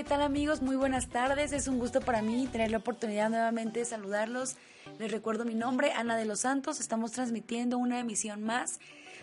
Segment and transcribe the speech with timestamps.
[0.00, 0.62] ¿qué tal amigos?
[0.62, 1.52] Muy buenas tardes.
[1.52, 4.56] Es un gusto para mí tener la oportunidad nuevamente de saludarlos.
[4.98, 6.80] Les recuerdo mi nombre, Ana de los Santos.
[6.80, 8.80] Estamos transmitiendo una emisión más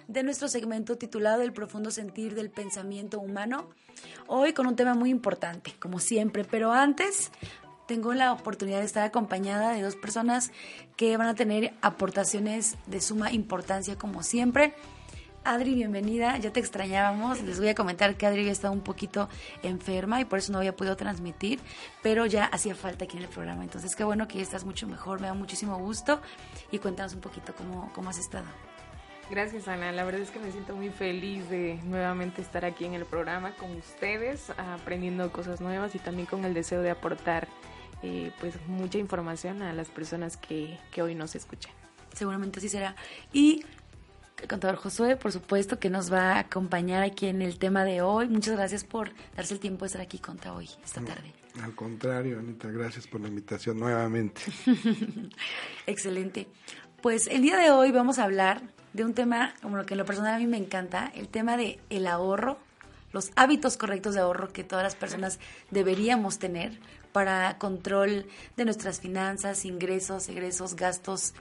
[0.07, 3.67] de nuestro segmento titulado El profundo sentir del pensamiento humano.
[4.27, 7.31] Hoy con un tema muy importante, como siempre, pero antes
[7.87, 10.51] tengo la oportunidad de estar acompañada de dos personas
[10.95, 14.75] que van a tener aportaciones de suma importancia, como siempre.
[15.47, 17.41] Adri, bienvenida, ya te extrañábamos.
[17.41, 19.29] Les voy a comentar que Adri había estado un poquito
[19.63, 21.61] enferma y por eso no había podido transmitir,
[22.03, 23.63] pero ya hacía falta aquí en el programa.
[23.63, 26.19] Entonces, qué bueno que ya estás mucho mejor, me da muchísimo gusto
[26.69, 28.43] y cuéntanos un poquito cómo, cómo has estado.
[29.31, 32.93] Gracias Ana, la verdad es que me siento muy feliz de nuevamente estar aquí en
[32.93, 37.47] el programa con ustedes, aprendiendo cosas nuevas y también con el deseo de aportar
[38.03, 41.71] eh, pues mucha información a las personas que, que hoy nos escuchan.
[42.13, 42.95] Seguramente así será.
[43.31, 43.63] Y
[44.45, 48.27] contador Josué, por supuesto, que nos va a acompañar aquí en el tema de hoy.
[48.29, 51.33] Muchas gracias por darse el tiempo de estar aquí conta hoy, esta tarde.
[51.63, 54.41] Al contrario, Anita, gracias por la invitación nuevamente.
[55.87, 56.47] Excelente.
[57.01, 58.61] Pues el día de hoy vamos a hablar
[58.93, 61.57] de un tema, como lo que en lo personal a mí me encanta, el tema
[61.57, 62.59] de el ahorro,
[63.13, 65.39] los hábitos correctos de ahorro que todas las personas
[65.71, 66.79] deberíamos tener
[67.11, 71.33] para control de nuestras finanzas, ingresos, egresos, gastos,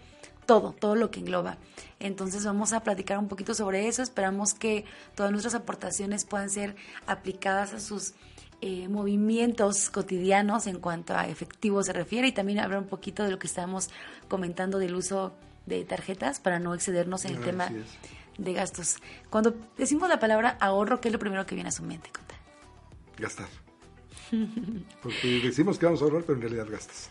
[0.47, 1.59] todo, todo lo que engloba.
[1.99, 4.03] Entonces vamos a platicar un poquito sobre eso.
[4.03, 8.15] Esperamos que todas nuestras aportaciones puedan ser aplicadas a sus
[8.63, 13.31] eh, movimientos cotidianos en cuanto a efectivo se refiere y también hablar un poquito de
[13.31, 13.91] lo que estábamos
[14.29, 15.35] comentando del uso
[15.67, 17.71] de tarjetas para no excedernos en el tema
[18.39, 18.97] de gastos.
[19.31, 22.11] Cuando decimos la palabra ahorro, ¿qué es lo primero que viene a su mente?
[23.19, 23.49] Gastar.
[25.03, 27.11] Porque decimos que vamos a ahorrar, pero en realidad gastas.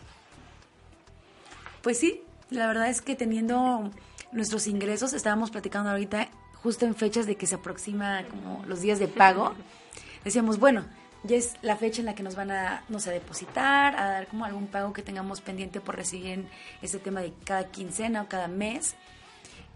[1.82, 3.90] Pues sí, la verdad es que teniendo
[4.32, 6.28] nuestros ingresos, estábamos platicando ahorita
[6.62, 9.54] justo en fechas de que se aproxima como los días de pago,
[10.24, 10.84] decíamos, bueno,
[11.24, 14.26] ya es la fecha en la que nos van a, no sé, depositar, a dar
[14.28, 16.48] como algún pago que tengamos pendiente por recibir en
[16.82, 18.94] ese tema de cada quincena o cada mes.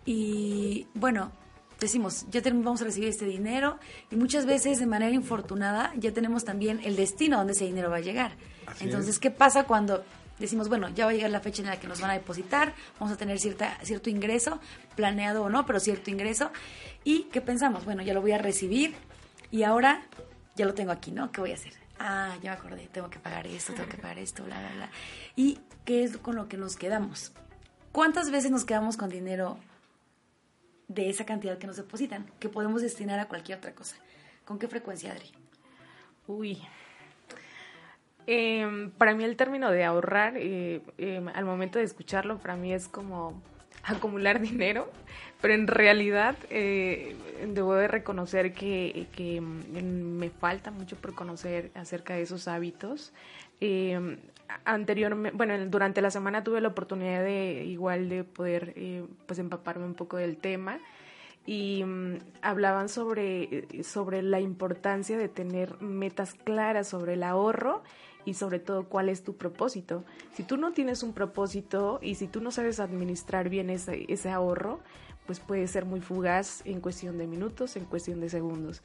[0.05, 1.33] Y bueno,
[1.81, 3.79] decimos, ya tenemos, vamos a recibir este dinero
[4.11, 7.97] y muchas veces de manera infortunada ya tenemos también el destino donde ese dinero va
[7.97, 8.33] a llegar.
[8.81, 10.05] Entonces, ¿qué pasa cuando
[10.41, 12.75] decimos, bueno, ya va a llegar la fecha en la que nos van a depositar,
[12.99, 14.59] vamos a tener cierta, cierto ingreso,
[14.97, 16.51] planeado o no, pero cierto ingreso.
[17.05, 17.85] ¿Y qué pensamos?
[17.85, 18.95] Bueno, ya lo voy a recibir
[19.51, 20.03] y ahora
[20.57, 21.31] ya lo tengo aquí, ¿no?
[21.31, 21.75] ¿Qué voy a hacer?
[21.99, 24.91] Ah, ya me acordé, tengo que pagar esto, tengo que pagar esto, bla, bla, bla.
[25.37, 27.33] ¿Y qué es con lo que nos quedamos?
[27.93, 29.59] ¿Cuántas veces nos quedamos con dinero
[30.89, 33.97] de esa cantidad que nos depositan, que podemos destinar a cualquier otra cosa?
[34.47, 35.31] ¿Con qué frecuencia, Adri?
[36.27, 36.63] Uy,
[38.27, 42.73] eh, para mí el término de ahorrar, eh, em, al momento de escucharlo, para mí
[42.73, 43.43] es como
[43.85, 44.91] acumular dinero,
[45.41, 47.17] pero en realidad eh,
[47.47, 53.13] debo de reconocer que, que, mm, me falta mucho por conocer acerca de esos hábitos.
[54.65, 59.85] Anteriormente, bueno, durante la semana tuve la oportunidad de igual de poder eh, pues empaparme
[59.85, 60.81] un poco del tema
[61.47, 61.85] y
[62.43, 67.83] hablaban sobre, sobre la importancia de tener metas claras sobre el ahorro
[68.25, 70.05] y sobre todo cuál es tu propósito.
[70.35, 74.31] Si tú no tienes un propósito y si tú no sabes administrar bien ese, ese
[74.31, 74.81] ahorro,
[75.27, 78.83] pues puede ser muy fugaz en cuestión de minutos, en cuestión de segundos.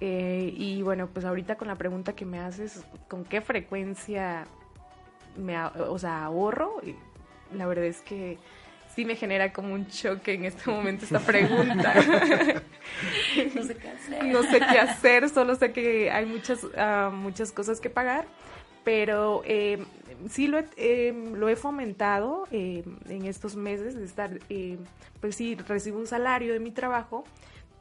[0.00, 4.46] Eh, y bueno, pues ahorita con la pregunta que me haces, ¿con qué frecuencia
[5.36, 6.80] me o sea, ahorro?
[7.54, 8.38] La verdad es que
[8.94, 11.94] sí me genera como un choque en este momento esta pregunta.
[13.54, 14.24] no sé qué hacer.
[14.26, 18.26] No sé qué hacer, solo sé que hay muchas, uh, muchas cosas que pagar
[18.86, 19.84] pero eh,
[20.28, 24.38] sí lo he, eh, lo he fomentado eh, en estos meses de estar,
[25.20, 27.24] pues sí, recibo un salario de mi trabajo,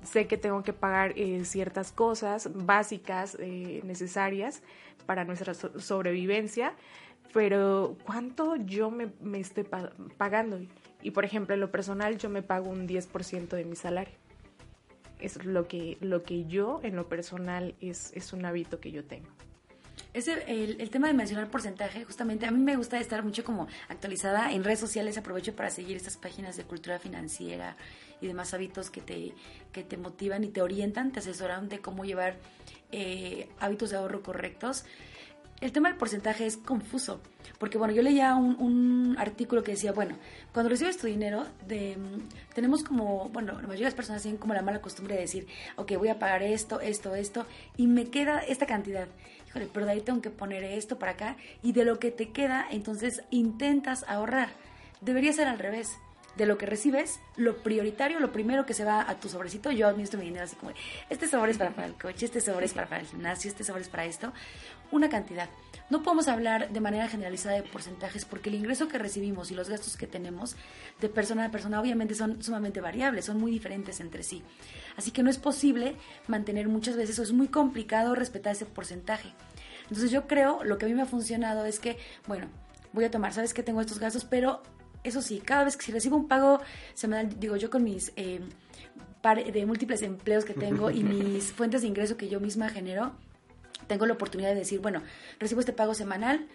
[0.02, 4.64] sé que tengo que pagar eh, ciertas cosas básicas, eh, necesarias
[5.06, 6.74] para nuestra so sobrevivencia,
[7.34, 10.60] pero ¿cuánto yo me, me estoy pa pagando?
[11.04, 14.16] Y por ejemplo, en lo personal yo me pago un 10% de mi salario.
[15.20, 19.06] Es lo que, lo que yo en lo personal es, es un hábito que yo
[19.06, 19.30] tengo.
[20.16, 24.54] Ese, el, tema de mencionar porcentaje, justamente a mí me gusta estar mucho como actualizada
[24.54, 27.76] en redes sociales, aprovecho para seguir estas páginas de cultura financiera
[28.22, 29.34] y demás hábitos que te,
[29.74, 32.38] que te motivan y te orientan, te asesoran de cómo llevar
[32.94, 34.86] eh, hábitos de ahorro correctos.
[35.60, 37.20] El tema del porcentaje es confuso,
[37.60, 40.18] porque bueno, yo leía un, un artículo que decía, bueno,
[40.54, 41.98] cuando recibes tu dinero, de,
[42.54, 45.48] tenemos como, bueno, la mayoría de las personas tienen como la mala costumbre de decir,
[45.76, 47.46] ok, voy a pagar esto, esto, esto,
[47.76, 49.10] y me queda esta cantidad
[49.74, 52.66] pero de ahí tengo que poner esto para acá y de lo que te queda,
[52.70, 54.50] entonces intentas ahorrar.
[55.02, 55.98] Debería ser al revés.
[56.36, 59.88] de lo que recibes, lo prioritario, lo primero que se va a tu sobrecito, yo
[59.88, 60.74] administro mi dinero así como,
[61.10, 63.64] este sobre es para, para el coche, este sobre es para, para el gimnasio, este
[63.64, 64.34] sobre es para esto,
[64.92, 65.50] una cantidad.
[65.90, 69.70] No podemos hablar de manera generalizada de porcentajes porque el ingreso que recibimos y los
[69.70, 70.56] gastos que tenemos
[71.00, 74.42] de persona a persona obviamente son sumamente variables, son muy diferentes entre sí.
[74.98, 75.96] Así que no es posible
[76.28, 79.34] mantener muchas veces o es muy complicado respetar ese porcentaje.
[79.90, 81.98] Entonces yo creo, lo que a mí me ha funcionado es que,
[82.28, 82.48] bueno,
[82.94, 84.62] voy a tomar, sabes que tengo estos gastos, pero
[85.04, 86.60] eso sí, cada vez que si recibo un pago
[86.94, 88.12] semanal, digo yo con mis...
[88.16, 88.42] Eh,
[89.34, 93.14] de múltiples empleos que tengo y mis fuentes de ingreso que yo misma genero,
[93.88, 95.02] tengo la oportunidad de decir, bueno,
[95.40, 96.48] recibo este pago semanal,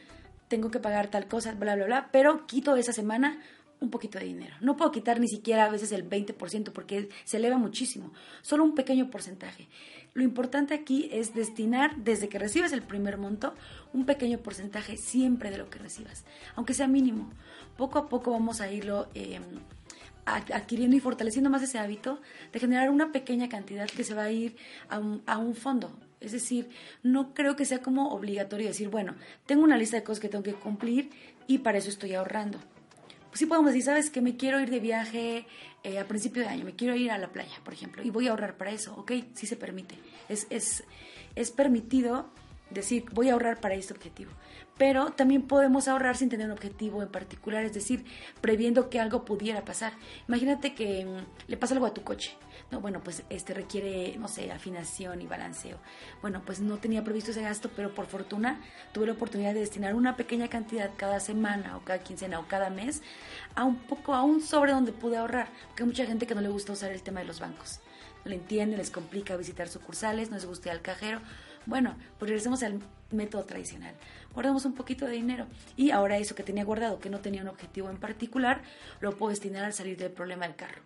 [0.48, 3.40] tengo que pagar tal cosa, bla, bla, bla, pero quito esa semana
[3.80, 4.54] un poquito de dinero.
[4.60, 8.12] No puedo quitar ni siquiera a veces el 20% porque se eleva muchísimo,
[8.42, 9.68] solo un pequeño porcentaje.
[10.14, 13.54] Lo importante aquí es destinar, desde que recibes el primer monto,
[13.92, 16.24] un pequeño porcentaje siempre de lo que recibas,
[16.56, 17.30] aunque sea mínimo.
[17.76, 19.42] Poco a poco vamos a irlo em,
[20.24, 22.20] adquiriendo y fortaleciendo más ese hábito
[22.52, 24.56] de generar una pequeña cantidad que se va a ir
[24.88, 25.90] a un fondo,
[26.20, 26.68] es decir,
[27.02, 29.14] no creo que sea como obligatorio decir, bueno,
[29.46, 31.10] tengo una lista de cosas que tengo que cumplir
[31.46, 32.58] y para eso estoy ahorrando.
[33.30, 35.46] Pues sí podemos decir, sabes que me quiero ir de viaje
[35.84, 38.26] eh, a principio de año, me quiero ir a la playa, por ejemplo, y voy
[38.26, 39.94] a ahorrar para eso, ok, sí se permite.
[40.28, 40.82] Es, es,
[41.36, 42.28] es permitido
[42.70, 44.32] decir, voy a ahorrar para este objetivo.
[44.76, 48.04] Pero también podemos ahorrar sin tener un objetivo en particular, es decir,
[48.40, 49.92] previendo que algo pudiera pasar.
[50.26, 52.36] Imagínate que mm, le pasa algo a tu coche
[52.70, 55.78] no, bueno, pues este requiere, no sé, afinación y balanceo.
[56.22, 58.60] Bueno, pues no tenía previsto ese gasto, pero por fortuna
[58.92, 62.70] tuve la oportunidad de destinar una pequeña cantidad cada semana o cada quincena o cada
[62.70, 63.02] mes
[63.56, 66.40] a un poco, a un sobre donde pude ahorrar, porque hay mucha gente que no
[66.40, 67.80] le gusta usar el tema de los bancos.
[68.24, 71.20] No le entiende, les complica visitar sucursales, no les gusta al cajero.
[71.66, 72.80] Bueno, pues regresemos al
[73.10, 73.94] método tradicional.
[74.32, 75.46] Guardamos un poquito de dinero
[75.76, 78.62] y ahora eso que tenía guardado, que no tenía un objetivo en particular,
[79.00, 80.82] lo puedo destinar al salir del problema del carro.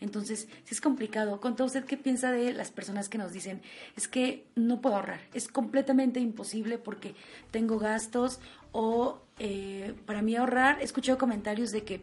[0.00, 3.62] Entonces, si es complicado, ¿con todo usted qué piensa de las personas que nos dicen,
[3.96, 7.14] es que no puedo ahorrar, es completamente imposible porque
[7.50, 8.40] tengo gastos
[8.72, 12.02] o eh, para mí ahorrar, he escuchado comentarios de que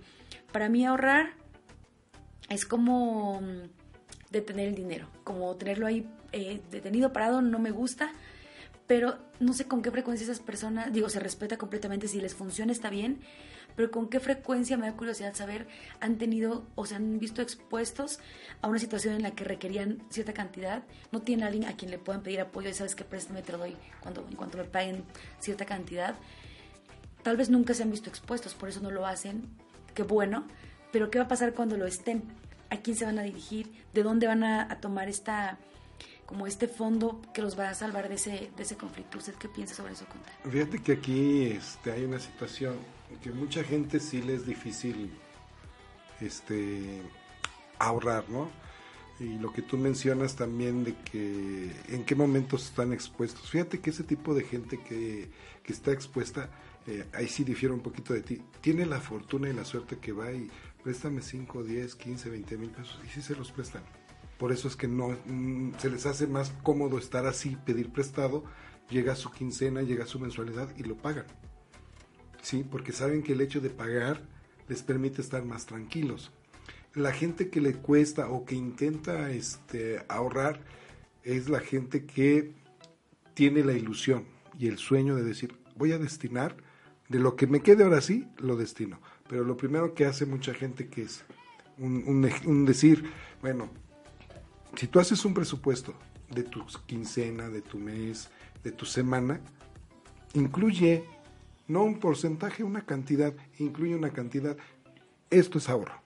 [0.51, 1.33] para mí ahorrar
[2.49, 3.69] es como mm,
[4.31, 8.11] detener el dinero, como tenerlo ahí eh, detenido, parado, no me gusta,
[8.87, 12.71] pero no sé con qué frecuencia esas personas, digo, se respeta completamente, si les funciona
[12.71, 13.19] está bien,
[13.75, 15.67] pero con qué frecuencia me da curiosidad saber
[15.99, 18.19] han tenido o se han visto expuestos
[18.61, 21.97] a una situación en la que requerían cierta cantidad, no tienen alguien a quien le
[21.97, 25.03] puedan pedir apoyo y sabes que préstame te lo doy cuando, en cuanto me paguen
[25.39, 26.15] cierta cantidad.
[27.23, 29.47] Tal vez nunca se han visto expuestos, por eso no lo hacen,
[29.93, 30.45] qué bueno,
[30.91, 32.23] pero ¿qué va a pasar cuando lo estén?
[32.69, 33.71] ¿A quién se van a dirigir?
[33.93, 35.57] ¿De dónde van a, tomar esta
[36.25, 39.17] como este fondo que los va a salvar de ese, de ese conflicto.
[39.17, 40.31] ¿Usted qué piensa sobre eso, Conta?
[40.49, 42.77] Fíjate que aquí este, hay una situación
[43.21, 45.11] que mucha gente sí le es difícil
[46.21, 47.01] este,
[47.79, 48.49] ahorrar, ¿no?
[49.19, 53.49] Y lo que tú mencionas también de que en qué momentos están expuestos.
[53.49, 55.29] Fíjate que ese tipo de gente que,
[55.63, 56.49] que está expuesta,
[56.87, 60.11] eh, ahí sí difiere un poquito de ti, tiene la fortuna y la suerte que
[60.11, 60.49] va y
[60.83, 63.83] préstame 5, 10, 15, 20 mil pesos y sí se los prestan.
[64.37, 68.43] Por eso es que no mm, se les hace más cómodo estar así, pedir prestado,
[68.89, 71.25] llega su quincena, llega su mensualidad y lo pagan.
[72.43, 72.63] ¿Sí?
[72.69, 74.21] Porque saben que el hecho de pagar
[74.67, 76.31] les permite estar más tranquilos.
[76.93, 80.59] La gente que le cuesta o que intenta este, ahorrar
[81.23, 82.51] es la gente que
[83.33, 84.25] tiene la ilusión
[84.59, 86.55] y el sueño de decir, voy a destinar,
[87.09, 88.99] de lo que me quede ahora sí, lo destino.
[89.27, 91.23] Pero lo primero que hace mucha gente que es
[91.79, 93.03] un, un decir,
[93.41, 93.69] bueno,
[94.75, 95.95] si tú haces un presupuesto
[96.29, 98.29] de tu quincena, de tu mes,
[98.63, 99.39] de tu semana,
[100.33, 101.05] incluye
[101.67, 104.57] no un porcentaje, una cantidad, incluye una cantidad.
[105.29, 106.01] Esto es ahorro.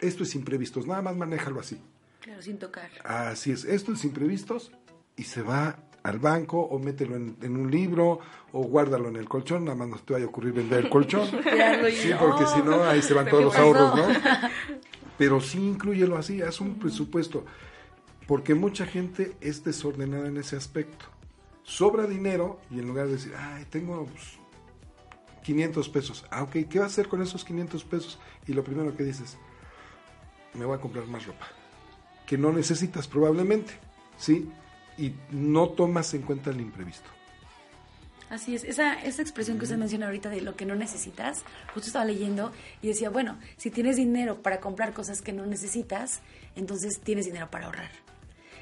[0.00, 1.80] Esto es imprevistos, nada más manéjalo así.
[2.20, 2.90] Claro, sin tocar.
[3.04, 4.72] Así es, esto es imprevistos
[5.16, 8.20] y se va al banco o mételo en, un libro
[8.52, 11.28] o guárdalo en el colchón, nada más no te vaya a ocurrir vender el colchón.
[11.92, 14.06] sí, porque si no, ahí se van todos los ahorros, ¿no?
[15.18, 17.44] Pero sí incluyelo así, haz un presupuesto,
[18.26, 21.04] porque mucha gente es desordenada en ese aspecto.
[21.62, 24.39] Sobra dinero y en lugar de decir, ay, tengo pues,
[25.42, 26.24] 500 pesos.
[26.30, 28.18] Ah, ok, ¿qué va a hacer con esos 500 pesos?
[28.46, 29.36] Y lo primero que dices,
[30.54, 31.46] me voy a comprar más ropa.
[32.26, 33.72] Que no necesitas probablemente,
[34.16, 34.50] ¿sí?
[34.98, 37.08] Y no tomas en cuenta el imprevisto.
[38.28, 41.42] Así es, esa, esa expresión que usted menciona ahorita de lo que no necesitas,
[41.74, 46.20] justo estaba leyendo y decía, bueno, si tienes dinero para comprar cosas que no necesitas,
[46.54, 47.90] entonces tienes dinero para ahorrar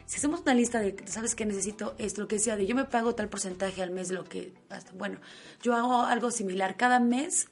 [0.09, 1.95] si hacemos una lista de, ¿sabes qué necesito?
[1.99, 4.55] Esto, lo que decía, de yo me pago tal porcentaje al mes de lo que,
[4.95, 5.21] bueno,
[5.61, 6.79] yo hago algo similar.
[6.79, 7.49] Cada mes,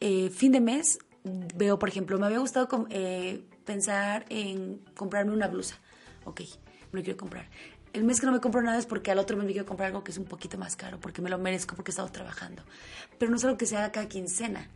[0.00, 5.46] eh, fin de mes, veo, por ejemplo, me había gustado eh, pensar en comprarme una
[5.46, 5.78] blusa.
[6.24, 6.40] Ok,
[6.90, 7.50] me lo quiero comprar.
[7.92, 9.88] El mes que no me compro nada es porque al otro mes me quiero comprar
[9.88, 12.62] algo que es un poquito más caro, porque me lo merezco, porque he estado trabajando.
[13.18, 14.70] Pero no es algo que se haga cada quincena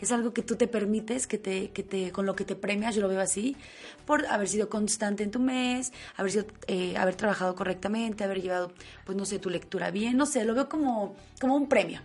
[0.00, 2.94] es algo que tú te permites, que te, que te, con lo que te premias,
[2.94, 3.56] yo lo veo así,
[4.04, 8.72] por haber sido constante en tu mes, haber, sido, eh, haber trabajado correctamente, haber llevado,
[9.04, 12.00] pues no sé, tu lectura bien, no sé, lo veo como, como un premio.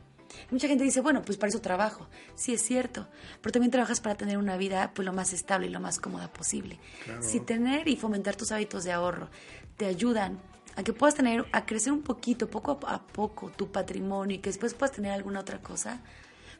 [0.50, 2.08] Mucha gente dice, bueno, pues para eso trabajo.
[2.36, 3.08] Sí, es cierto.
[3.42, 6.32] Pero también trabajas para tener una vida pues lo más estable y lo más cómoda
[6.32, 6.80] posible.
[7.22, 9.30] Si tener y fomentar tus hábitos de ahorro
[9.78, 10.40] te ayudan
[10.76, 14.50] a que puedas tener, a crecer un poquito, poco a poco, tu patrimonio y que
[14.50, 16.02] después puedas tener alguna otra cosa,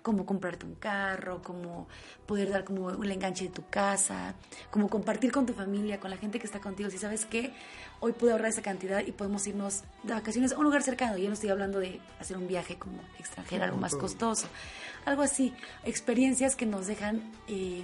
[0.02, 1.88] como comprarte un carro, como
[2.26, 4.36] poder dar como un enganche de tu casa,
[4.70, 6.90] como compartir con tu familia, con la gente que está contigo.
[6.90, 7.54] Si sabes que
[8.00, 11.18] hoy pude ahorrar esa cantidad y podemos irnos de vacaciones a un lugar cercano.
[11.18, 14.48] Ya no estoy hablando de hacer un viaje como extranjero, algo más costoso.
[15.06, 15.54] Algo así,
[15.84, 17.84] experiencias que nos dejan, eh,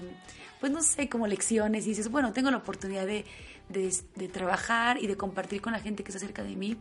[0.59, 1.85] pues no sé, como lecciones.
[1.85, 3.25] Y dices, bueno, tengo la oportunidad de,
[3.69, 6.77] de, de trabajar y de compartir con la gente que está cerca de mí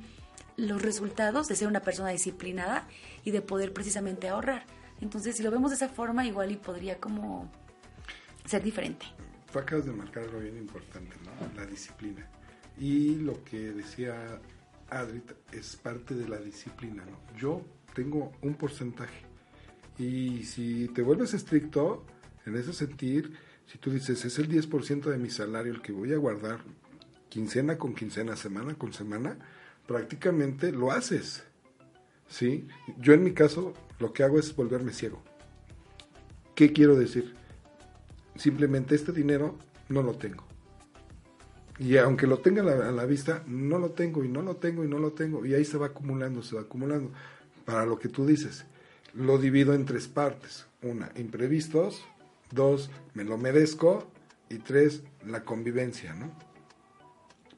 [0.57, 2.87] los resultados de ser una persona disciplinada
[3.25, 4.65] y de poder precisamente ahorrar.
[5.01, 7.51] Entonces, si lo vemos de esa forma, igual y podría como
[8.45, 9.07] ser diferente.
[9.53, 11.55] Tú acabas de marcar algo bien importante, ¿no?
[11.55, 12.29] La disciplina.
[12.79, 14.41] Y lo que decía
[14.91, 15.23] Adri
[15.53, 17.39] es parte de la disciplina, ¿no?
[17.39, 17.63] Yo
[17.95, 19.23] tengo un porcentaje.
[19.99, 22.05] Y si te vuelves estricto
[22.45, 23.33] en ese sentir,
[23.67, 26.61] si tú dices, es el 10% de mi salario el que voy a guardar
[27.29, 29.39] quincena con quincena, semana con semana,
[29.87, 31.45] prácticamente lo haces.
[32.29, 32.69] ¿sí?
[32.99, 35.23] Yo en mi caso lo que hago es volverme ciego.
[36.55, 37.35] ¿Qué quiero decir?
[38.37, 39.57] Simplemente este dinero
[39.89, 40.45] no lo tengo.
[41.79, 44.89] Y aunque lo tenga a la, vista, no lo tengo y no lo tengo y
[44.89, 45.45] no lo tengo.
[45.45, 47.11] Y ahí se va acumulando, se va acumulando.
[47.67, 48.65] Para lo que tú dices,
[49.13, 50.67] lo divido en tres partes.
[50.83, 52.03] Una, imprevistos.
[52.51, 54.11] Dos, me lo merezco.
[54.49, 56.31] Y tres, la convivencia, ¿no?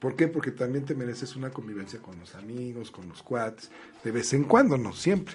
[0.01, 0.29] ¿Por qué?
[0.29, 3.71] Porque también te mereces una convivencia con los amigos, con los cuates,
[4.05, 5.35] de vez en cuando, no siempre.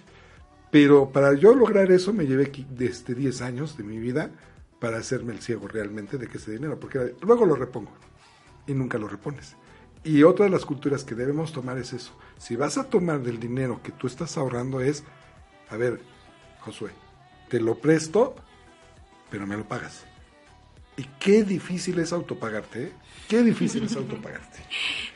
[0.73, 4.31] Pero para yo lograr eso me llevé desde 10 años de mi vida
[4.79, 7.91] para hacerme el ciego realmente de que ese dinero, porque luego lo repongo
[8.65, 9.55] y nunca lo repones.
[10.03, 12.17] Y otra de las culturas que debemos tomar es eso.
[12.39, 15.03] Si vas a tomar del dinero que tú estás ahorrando es,
[15.69, 16.01] a ver,
[16.61, 16.89] Josué,
[17.49, 18.33] te lo presto,
[19.29, 20.05] pero me lo pagas.
[20.97, 22.91] Y qué difícil es autopagarte, ¿eh?
[23.27, 24.57] Qué difícil es autopagarte.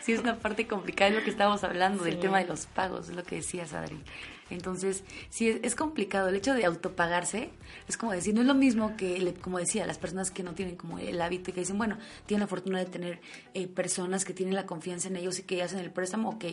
[0.01, 3.09] Sí, es una parte complicada, es lo que estábamos hablando del tema de los pagos,
[3.09, 4.01] es lo que decías, Adri.
[4.49, 6.29] Entonces, sí, es, complicado.
[6.29, 7.49] El hecho de autopagarse
[7.87, 10.75] es como decir, no es lo mismo que, como decía, las personas que no tienen
[10.75, 13.19] como el hábito y que dicen, bueno, tienen la fortuna de tener
[13.53, 16.45] eh, personas que tienen la confianza en ellos y que hacen el préstamo, ok.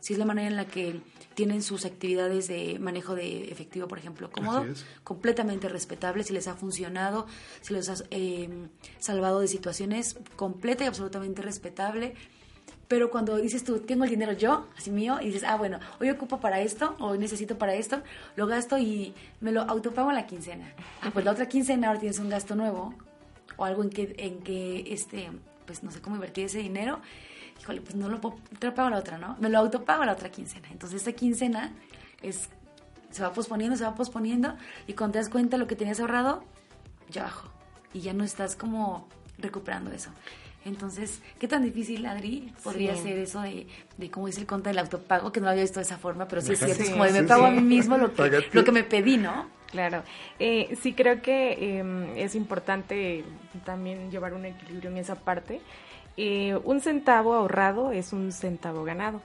[0.00, 1.00] Si es la manera en la que
[1.34, 4.66] tienen sus actividades de manejo de efectivo, por ejemplo, cómodo,
[5.04, 7.26] completamente respetable, si les ha funcionado,
[7.60, 8.48] si les ha eh,
[8.98, 12.14] salvado de situaciones, completa y absolutamente respetable
[12.92, 16.10] pero cuando dices tú, tengo el dinero yo, así mío, y dices, ah, bueno, hoy
[16.10, 18.02] ocupo para esto, o necesito para esto,
[18.36, 20.74] lo gasto y me lo autopago en la quincena.
[21.00, 22.92] Ah, pues la otra quincena ahora tienes un gasto nuevo,
[23.56, 25.30] o algo en que, en que este,
[25.64, 27.00] pues no sé cómo invertir ese dinero.
[27.62, 29.38] Híjole, pues no lo puedo, te lo pago la otra, ¿no?
[29.40, 30.68] Me lo autopago la otra quincena.
[30.70, 31.72] Entonces esta quincena
[32.20, 32.50] es,
[33.08, 34.54] se va posponiendo, se va posponiendo,
[34.86, 36.44] y cuando te das cuenta lo que tenías ahorrado,
[37.08, 37.48] ya bajo.
[37.94, 39.08] Y ya no estás como
[39.38, 40.10] recuperando eso.
[40.64, 43.66] Entonces, ¿qué tan difícil, Adri, podría ser eso de,
[43.96, 46.28] de, como dice el conta del autopago, que no lo había visto de esa forma,
[46.28, 48.64] pero sí es cierto, es como de me pago a mí mismo lo que, lo
[48.64, 49.46] que me pedí, ¿no?
[49.72, 50.02] Claro,
[50.38, 53.24] eh, sí creo que em, es importante
[53.64, 55.62] también llevar un equilibrio en esa parte.
[56.18, 59.22] Eh, un centavo ahorrado es un centavo ganado.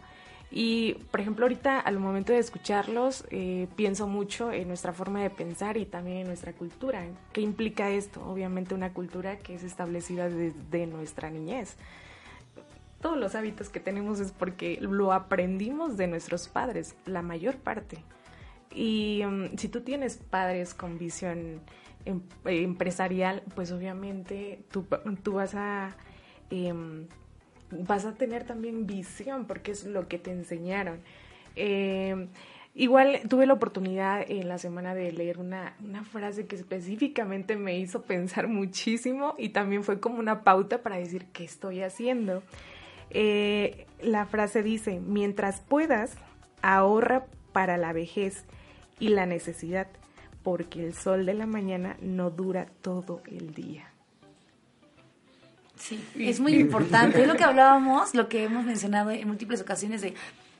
[0.50, 5.30] Y, por ejemplo, ahorita al momento de escucharlos, eh, pienso mucho en nuestra forma de
[5.30, 7.06] pensar y también en nuestra cultura.
[7.34, 8.24] ¿Qué implica esto?
[8.26, 11.76] Obviamente una cultura que es establecida desde nuestra niñez.
[13.02, 18.04] Todos los hábitos que tenemos es porque lo aprendimos de nuestros padres, la mayor parte.
[18.74, 21.60] Y mm, si tú tienes padres con visión
[22.06, 24.86] em, empresarial, pues obviamente tú,
[25.24, 25.98] tú vas a...
[26.50, 27.08] Em,
[27.72, 31.00] vas a tener también visión porque es lo que te enseñaron.
[31.56, 32.28] Eh,
[32.76, 37.78] igual tuve la oportunidad en la semana de leer una, una, frase que específicamente me
[37.78, 42.44] hizo pensar muchísimo y también fue como una pauta para decir qué estoy haciendo.
[43.10, 46.18] Eh, la frase dice, mientras puedas,
[46.62, 48.46] ahorra para la vejez
[49.00, 49.88] y la necesidad,
[50.44, 53.92] porque el sol de la mañana no dura todo el día.
[55.78, 57.22] Sí, es muy importante.
[57.22, 60.14] Es lo que hablábamos, lo que hemos mencionado en múltiples ocasiones de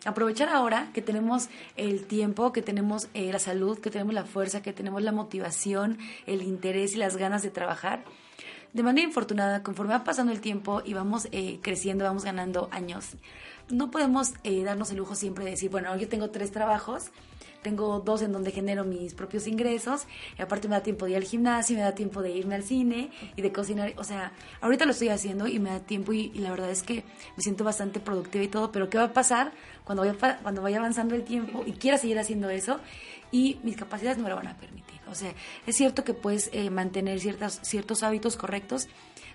[0.06, 4.62] aprovechar ahora que tenemos el tiempo, que tenemos eh, la salud, que tenemos la fuerza,
[4.62, 8.04] que tenemos la motivación, el interés y las ganas de trabajar.
[8.74, 13.16] De manera infortunada, conforme va pasando el tiempo y vamos eh, creciendo, vamos ganando años,
[13.70, 17.08] no podemos eh, darnos el lujo siempre de decir, bueno, yo tengo tres trabajos,
[17.62, 21.18] tengo dos en donde genero mis propios ingresos, y aparte me da tiempo de ir
[21.18, 24.86] al gimnasio, me da tiempo de irme al cine y de cocinar, o sea, ahorita
[24.86, 27.04] lo estoy haciendo y me da tiempo y, la verdad es que
[27.36, 29.52] me siento bastante productiva y todo, pero ¿qué va a pasar
[29.84, 32.80] cuando vaya, cuando vaya avanzando el tiempo y quiera seguir haciendo eso?
[33.32, 35.02] Y mis capacidades no me lo van a permitir.
[35.10, 35.34] O sea,
[35.66, 38.88] es cierto que puedes eh, mantener ciertas, ciertos hábitos correctos,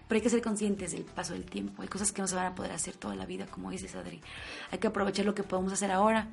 [0.09, 1.83] pero hay que ser conscientes del paso del tiempo.
[1.83, 4.21] Hay cosas que no se van a poder hacer toda la vida, como dices, Adri.
[4.71, 6.29] Hay que aprovechar lo que podemos hacer ahora.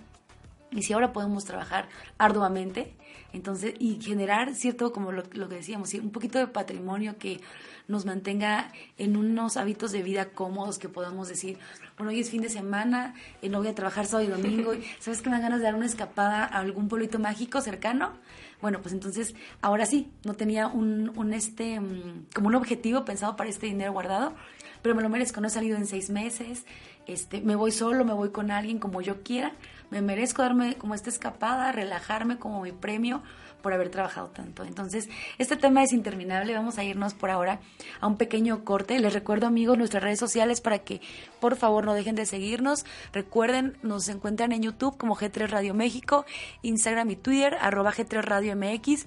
[0.71, 2.95] Y si ahora podemos trabajar arduamente,
[3.31, 7.41] entonces, y generar cierto, como lo, que decíamos, un poquito de patrimonio que
[7.87, 11.57] nos mantenga en unos hábitos de vida cómodos, que podamos decir,
[11.97, 15.21] bueno, hoy es fin de semana, y no voy a trabajar sábado y domingo, ¿sabes
[15.21, 18.13] que me dan ganas de dar una escapada a algún pueblito mágico cercano?
[18.61, 23.35] Bueno, pues entonces, ahora sí, no tenía un, un este, mm, como un objetivo pensado
[23.35, 24.33] para este dinero guardado,
[24.81, 26.65] pero me lo merezco, no he salido en seis meses,
[27.05, 29.53] este, me voy solo, me voy con alguien como yo quiera,
[29.89, 33.21] me merezco darme como esta escapada, relajarme como mi premio
[33.61, 34.63] por haber trabajado tanto.
[34.63, 36.55] Entonces, este tema es interminable.
[36.55, 37.59] Vamos a irnos por ahora
[37.99, 38.99] a un pequeño corte.
[38.99, 41.01] Les recuerdo, amigos, nuestras redes sociales para que
[41.39, 42.85] por favor no dejen de seguirnos.
[43.11, 46.25] Recuerden, nos encuentran en YouTube como G3 Radio México,
[46.61, 49.05] Instagram y Twitter, arroba G3 Radio MX.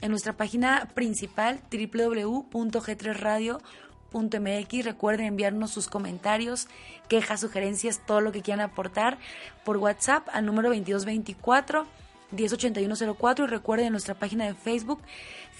[0.00, 3.83] En nuestra página principal, www.g3radio.com
[4.82, 6.68] Recuerden enviarnos sus comentarios,
[7.08, 9.18] quejas, sugerencias, todo lo que quieran aportar
[9.64, 11.86] por WhatsApp al número 2224
[12.34, 15.00] 108104 y recuerden nuestra página de Facebook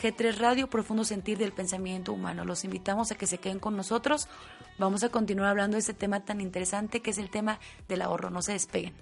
[0.02, 2.44] G3 Radio Profundo Sentir del Pensamiento Humano.
[2.44, 4.28] Los invitamos a que se queden con nosotros.
[4.78, 8.30] Vamos a continuar hablando de este tema tan interesante que es el tema del ahorro.
[8.30, 8.94] No se despeguen.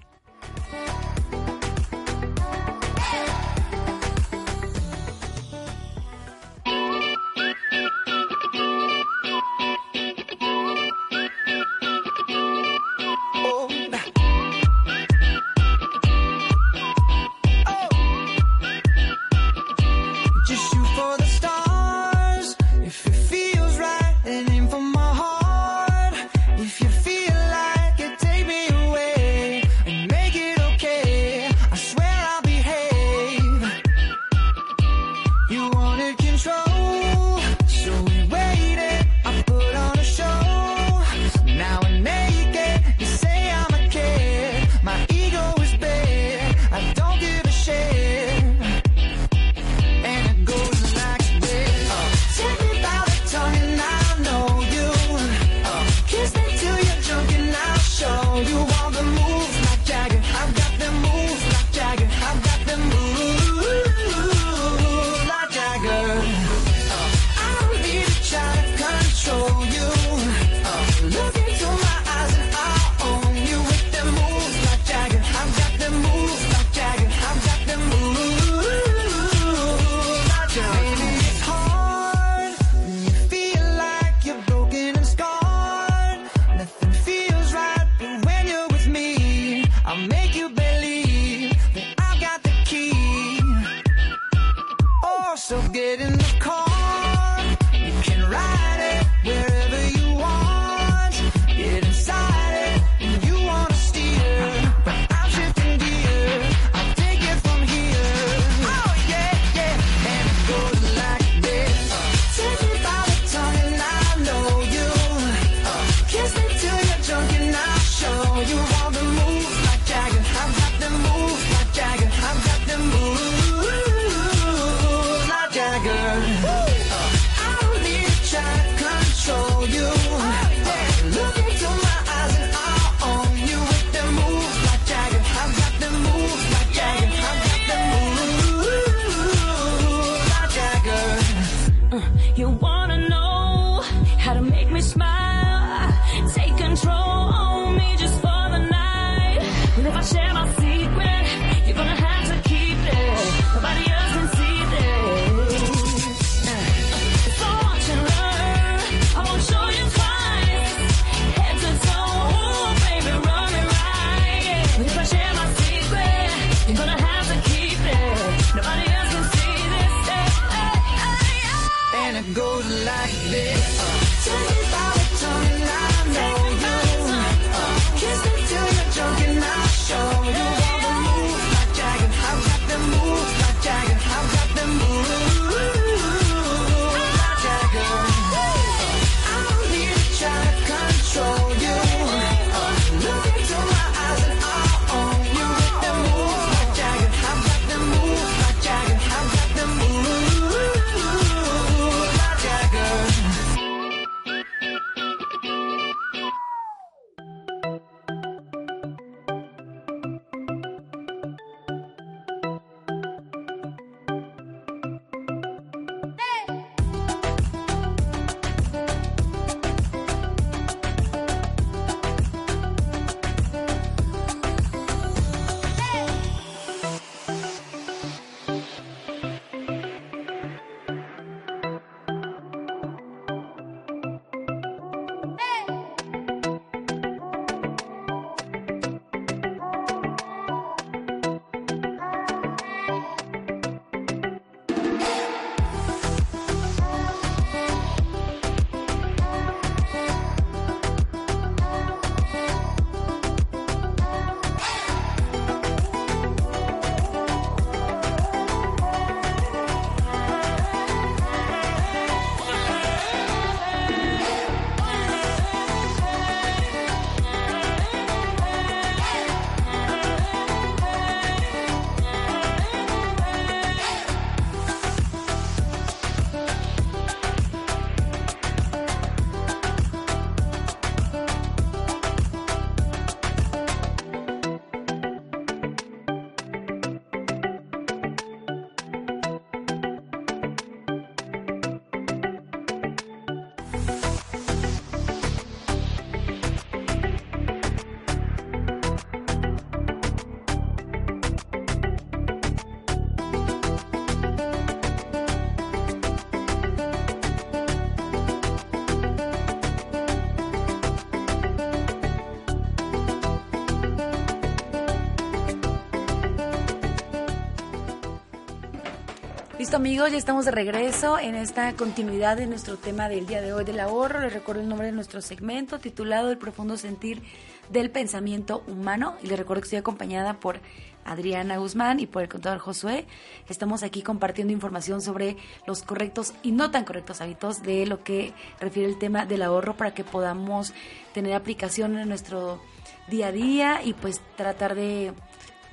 [319.74, 323.64] Amigos, ya estamos de regreso en esta continuidad de nuestro tema del día de hoy
[323.64, 324.20] del ahorro.
[324.20, 327.22] Les recuerdo el nombre de nuestro segmento titulado El profundo sentir
[327.70, 330.60] del pensamiento humano y les recuerdo que estoy acompañada por
[331.06, 333.06] Adriana Guzmán y por el contador Josué.
[333.48, 338.34] Estamos aquí compartiendo información sobre los correctos y no tan correctos hábitos de lo que
[338.60, 340.74] refiere el tema del ahorro para que podamos
[341.14, 342.60] tener aplicación en nuestro
[343.08, 345.14] día a día y pues tratar de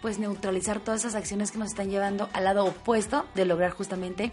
[0.02, 4.32] pues neutralizar todas esas acciones que nos están llevando al lado opuesto de lograr justamente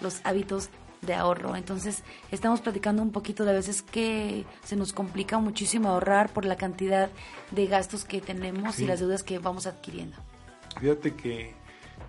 [0.00, 0.70] los hábitos
[1.02, 1.56] de ahorro.
[1.56, 6.56] Entonces, estamos platicando un poquito de veces que se nos complica muchísimo ahorrar por la
[6.56, 7.10] cantidad
[7.50, 10.16] de gastos que tenemos y las deudas que vamos adquiriendo.
[10.80, 11.54] Fíjate que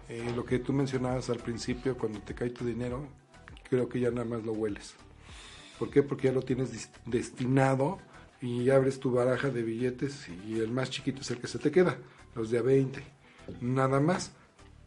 [0.10, 3.08] eh, lo que tú mencionabas al principio, cuando te cae tu dinero,
[3.68, 4.94] creo que ya nada más lo hueles.
[5.80, 6.04] ¿Por qué?
[6.04, 7.98] Porque ya lo tienes destinado
[8.42, 11.72] y abres tu baraja de billetes y el más chiquito es el que se te
[11.72, 11.98] queda
[12.36, 13.04] los de a 20,
[13.62, 14.32] nada más.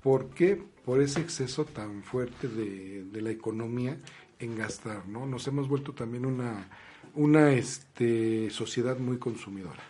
[0.03, 0.63] ¿Por qué?
[0.85, 3.97] Por ese exceso tan fuerte de, de la economía
[4.39, 5.27] en gastar, ¿no?
[5.27, 6.69] Nos hemos vuelto también una,
[7.15, 9.83] una este, sociedad muy consumidora.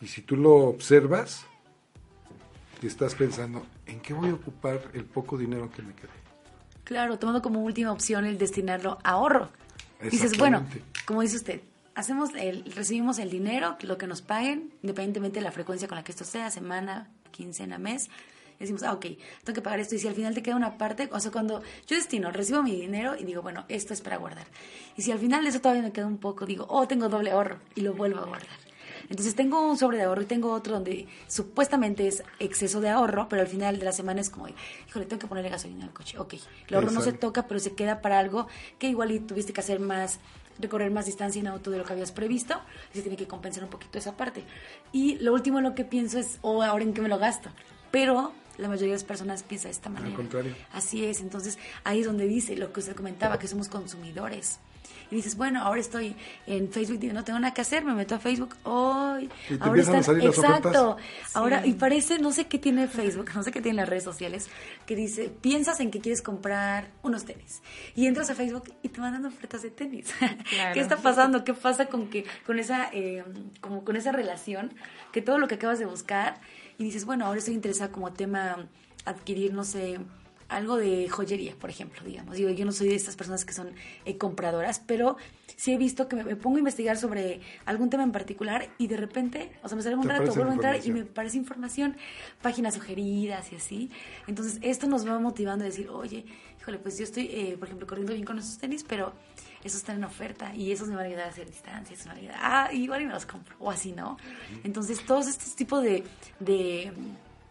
[0.00, 1.44] Y si tú lo observas,
[2.80, 6.10] y estás pensando, ¿en qué voy a ocupar el poco dinero que me quede?
[6.84, 9.50] Claro, tomando como última opción el destinarlo a ahorro.
[10.10, 10.64] Dices, bueno,
[11.04, 11.60] como dice usted,
[11.98, 16.04] hacemos el, recibimos el dinero, lo que nos paguen, independientemente de la frecuencia con la
[16.04, 18.08] que esto sea, semana, quincena, mes.
[18.60, 19.06] Decimos, ah, ok,
[19.42, 19.96] tengo que pagar esto.
[19.96, 22.72] Y si al final te queda una parte, o sea, cuando yo destino, recibo mi
[22.72, 24.46] dinero y digo, bueno, esto es para guardar.
[24.96, 27.58] Y si al final eso todavía me queda un poco, digo, oh, tengo doble ahorro
[27.74, 28.68] y lo vuelvo a guardar.
[29.08, 33.28] Entonces tengo un sobre de ahorro y tengo otro donde supuestamente es exceso de ahorro,
[33.28, 36.16] pero al final de la semana es como, híjole, tengo que ponerle gasolina al coche.
[36.18, 36.34] Ok,
[36.68, 38.46] el ahorro no se toca, pero se queda para algo
[38.78, 40.20] que igual y tuviste que hacer más
[40.58, 42.60] recorrer más distancia en auto de lo que habías previsto,
[42.92, 44.44] y se tiene que compensar un poquito esa parte.
[44.92, 47.50] Y lo último lo que pienso es, oh, ahora en qué me lo gasto.
[47.90, 50.10] Pero la mayoría de las personas piensa de esta manera.
[50.10, 50.54] Al contrario.
[50.72, 54.58] Así es, entonces ahí es donde dice lo que usted comentaba, que somos consumidores
[55.10, 56.14] y dices, bueno, ahora estoy
[56.46, 60.20] en Facebook, digo, no tengo nada que hacer, me meto a Facebook, hoy, ahora están,
[60.20, 60.96] exacto,
[61.34, 64.48] ahora, y parece, no sé qué tiene Facebook, no sé qué tiene las redes sociales,
[64.86, 67.62] que dice, piensas en que quieres comprar unos tenis,
[67.94, 70.12] y entras a Facebook y te van dando ofertas de tenis,
[70.74, 71.44] ¿qué está pasando?
[71.44, 73.24] ¿Qué pasa con que, con esa, eh,
[73.60, 74.74] como con esa relación,
[75.12, 76.40] que todo lo que acabas de buscar,
[76.78, 78.68] y dices, bueno, ahora estoy interesada como tema
[79.04, 79.98] adquirir, no sé,
[80.48, 82.36] algo de joyería, por ejemplo, digamos.
[82.36, 83.72] Digo, yo no soy de estas personas que son
[84.04, 85.16] eh, compradoras, pero
[85.56, 88.96] sí he visto que me, pongo a investigar sobre algún tema en particular y de
[88.96, 91.96] repente, o sea, me sale un rato, vuelvo a entrar y me parece información,
[92.40, 93.90] páginas sugeridas y así.
[94.26, 96.24] Entonces, esto nos va motivando a decir, oye,
[96.58, 99.12] híjole, pues yo estoy, eh, por ejemplo, corriendo bien con esos tenis, pero
[99.62, 102.14] esos están en oferta y esos me van a ayudar a hacer distancia, eso me
[102.14, 104.16] van a ayudar, ah, igual y me los compro, o así, ¿no?
[104.64, 106.04] Entonces, todos estos tipos de,
[106.40, 106.92] de,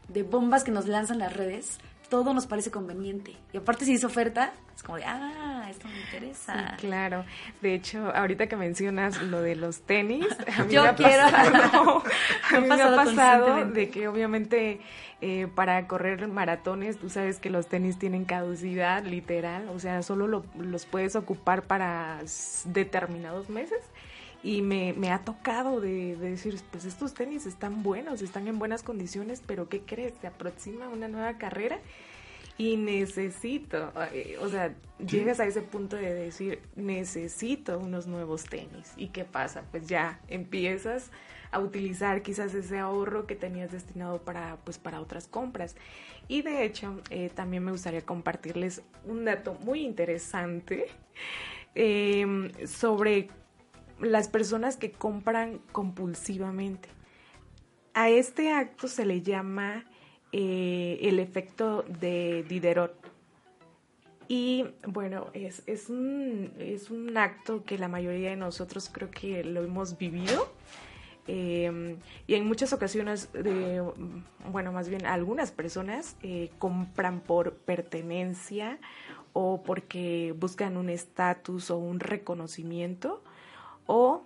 [0.07, 1.77] de bombas que nos lanzan las redes
[2.09, 3.35] todo nos parece conveniente.
[3.53, 6.75] Y aparte si es oferta, es como de, ah, esto me interesa.
[6.77, 7.25] Sí, claro.
[7.61, 10.25] De hecho, ahorita que mencionas lo de los tenis,
[10.57, 11.23] a mí Yo me ha quiero.
[11.23, 12.03] Pasado,
[12.51, 14.81] a mí me ha pasado de que obviamente
[15.21, 20.43] eh, para correr maratones, tú sabes que los tenis tienen caducidad literal, o sea, solo
[20.55, 22.19] los puedes ocupar para
[22.65, 23.81] determinados meses
[24.43, 28.83] y me, me ha tocado de, decir, pues estos tenis están buenos, están en buenas
[28.83, 30.13] condiciones, pero ¿qué crees?
[30.21, 31.79] Se aproxima una nueva carrera
[32.57, 34.73] y necesito, eh, o sea,
[35.05, 38.93] llegas a ese punto de decir, necesito unos nuevos tenis.
[38.95, 39.63] ¿Y qué pasa?
[39.69, 41.11] Pues ya empiezas
[41.51, 45.75] a utilizar quizás ese ahorro que tenías destinado para, pues, para otras compras.
[46.27, 50.87] Y de hecho, eh, también me gustaría compartirles un dato muy interesante
[51.75, 53.29] eh, sobre
[53.99, 56.89] las personas que compran compulsivamente.
[57.93, 59.85] A este acto se le llama
[60.31, 62.93] eh, el efecto de Diderot.
[64.27, 69.43] Y bueno, es, es, un, es, un, acto que la mayoría de nosotros creo que
[69.43, 70.51] lo hemos vivido.
[71.27, 73.29] Eh, y en muchas ocasiones,
[74.51, 78.79] bueno, más bien algunas personas eh, compran por pertenencia
[79.33, 83.23] o porque buscan un estatus o un reconocimiento
[83.87, 84.21] o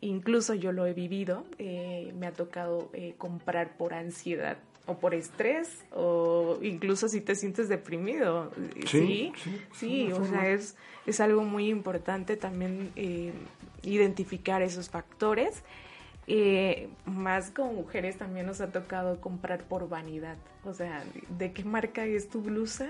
[0.00, 5.14] incluso yo lo he vivido, eh, me ha tocado eh, comprar por ansiedad o por
[5.14, 8.52] estrés o incluso si te sientes deprimido.
[8.86, 9.32] Sí,
[9.74, 13.32] sí, o sea, es, es algo muy importante también eh,
[13.82, 15.62] identificar esos factores.
[17.04, 21.04] más como mujeres también nos ha tocado comprar por vanidad, o sea,
[21.38, 22.88] ¿de qué marca es tu blusa?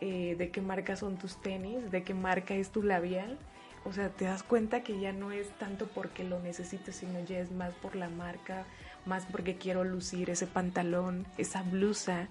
[0.00, 1.92] ¿De qué marca son tus tenis?
[1.92, 3.38] ¿De qué marca es tu labial?
[3.84, 7.40] O sea, te das cuenta que ya no es tanto porque lo necesites, sino ya
[7.40, 8.64] es más por la marca,
[9.06, 12.28] más porque quiero lucir ese pantalón, esa blusa,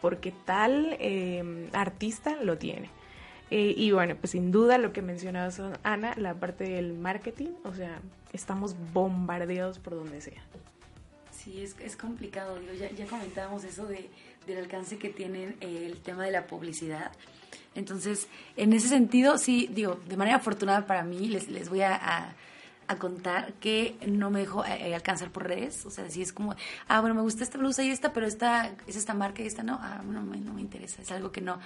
[0.00, 2.90] porque tal eh, artista lo tiene.
[3.50, 7.74] Eh, y bueno, pues sin duda lo que mencionabas, Ana, la parte del marketing, o
[7.74, 8.00] sea,
[8.32, 10.42] estamos bombardeados por donde sea.
[11.32, 14.10] Sí, es, es complicado, ya, ya comentábamos eso de,
[14.46, 17.12] del alcance que tiene el tema de la publicidad.
[17.74, 21.94] Entonces, en ese sentido, sí, digo, de manera afortunada para mí, les, les voy a
[21.94, 22.34] a
[22.96, 25.84] contar que no me dejo eh, alcanzar por redes.
[25.86, 26.54] O sea, si es como,
[26.88, 29.62] ah, bueno, me gusta esta blusa y esta, pero esta es esta marca y esta
[29.62, 31.02] no, ah, no, me, no me interesa.
[31.02, 31.58] Es algo que no,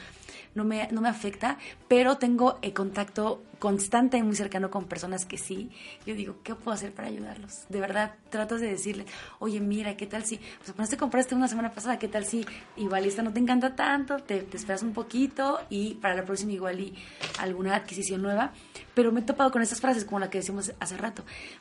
[0.54, 1.58] no, me, no me afecta,
[1.88, 5.70] pero tengo eh, contacto constante y muy cercano con personas que sí.
[6.04, 7.64] Yo digo, ¿qué puedo hacer para ayudarlos?
[7.68, 9.06] De verdad, trato de decirles,
[9.38, 12.44] oye, mira, ¿qué tal si, pues apenas te compraste una semana pasada, ¿qué tal si
[12.76, 16.50] igual esta no te encanta tanto, te, te esperas un poquito y para la próxima
[16.50, 16.92] igual y
[17.38, 18.52] alguna adquisición nueva?
[18.94, 21.11] Pero me he topado con estas frases como la que decimos hace rato.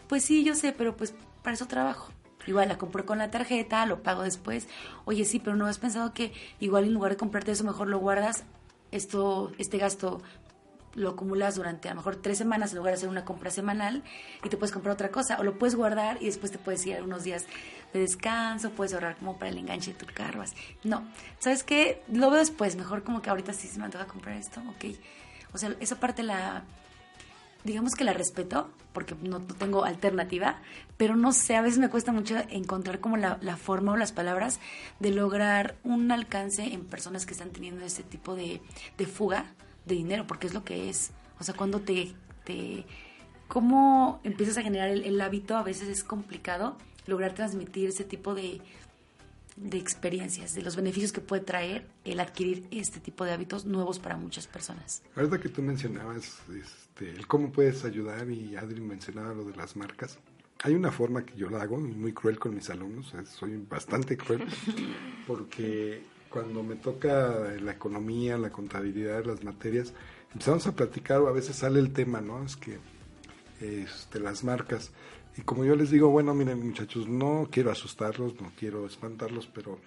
[0.07, 2.11] Pues sí, yo sé, pero pues para eso trabajo.
[2.47, 4.67] Igual la compro con la tarjeta, lo pago después.
[5.05, 7.99] Oye, sí, pero no has pensado que igual en lugar de comprarte eso, mejor lo
[7.99, 8.45] guardas,
[8.91, 10.21] esto, este gasto
[10.95, 14.03] lo acumulas durante a lo mejor tres semanas en lugar de hacer una compra semanal
[14.43, 16.97] y te puedes comprar otra cosa o lo puedes guardar y después te puedes ir
[16.97, 17.45] a unos días
[17.93, 20.43] de descanso, puedes ahorrar como para el enganche de tu carro.
[20.83, 21.03] No,
[21.39, 22.03] ¿sabes qué?
[22.11, 24.95] Lo veo después, mejor como que ahorita sí se me antoja comprar esto, ok.
[25.53, 26.63] O sea, esa parte la,
[27.63, 30.57] digamos que la respeto porque no, tengo alternativa,
[30.97, 34.59] pero no sé, a veces me cuesta mucho encontrar como la, forma o las palabras
[34.99, 38.61] de lograr un alcance en personas que están teniendo este tipo de,
[39.05, 39.45] fuga
[39.85, 41.11] de dinero, porque es lo que es.
[41.39, 42.13] O sea, cuando te...
[42.43, 42.85] te
[43.47, 45.57] ¿Cómo empiezas a generar el, hábito?
[45.57, 48.61] A veces es complicado lograr transmitir ese tipo de,
[49.57, 53.99] de experiencias, de los beneficios que puede traer el adquirir este tipo de hábitos nuevos
[53.99, 55.01] para muchas personas.
[55.17, 56.39] La verdad que tú mencionabas
[56.91, 60.19] este, el cómo puedes ayudar y Adri mencionaba lo de las marcas.
[60.63, 64.45] Hay una forma que yo la hago, muy cruel con mis alumnos, soy bastante cruel,
[65.27, 69.93] porque cuando me toca la economía, la contabilidad, las materias,
[70.31, 72.43] empezamos a platicar o a veces sale el tema, ¿no?
[72.43, 72.77] Es que
[73.59, 74.91] este, las marcas.
[75.35, 79.79] Y como yo les digo, bueno, miren muchachos, no quiero asustarlos, no quiero espantarlos, pero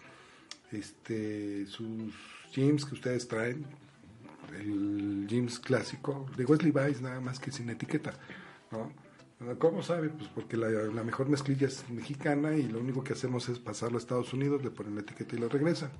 [0.72, 2.12] este, sus
[2.52, 3.64] jeans que ustedes traen,
[4.60, 8.14] el jeans clásico, digo es Levi's nada más que sin etiqueta,
[8.70, 8.92] ¿no?
[9.58, 10.08] ¿Cómo sabe?
[10.08, 14.00] Pues porque la, mejor mezclilla es mexicana y lo único que hacemos es pasarlo a
[14.00, 15.90] Estados Unidos, le ponen la etiqueta y lo regresan.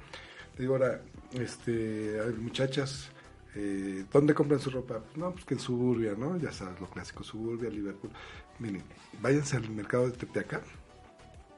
[0.57, 3.11] Digo ahora, este, muchachas,
[3.55, 5.01] eh, ¿dónde compran su ropa?
[5.01, 6.39] Pues no, pues que en Suburbia, ¿no?
[6.39, 8.13] Ya sabes, lo clásico, Suburbia, Liverpool.
[8.61, 8.85] Miren,
[9.21, 10.63] váyanse al mercado de Tepeaca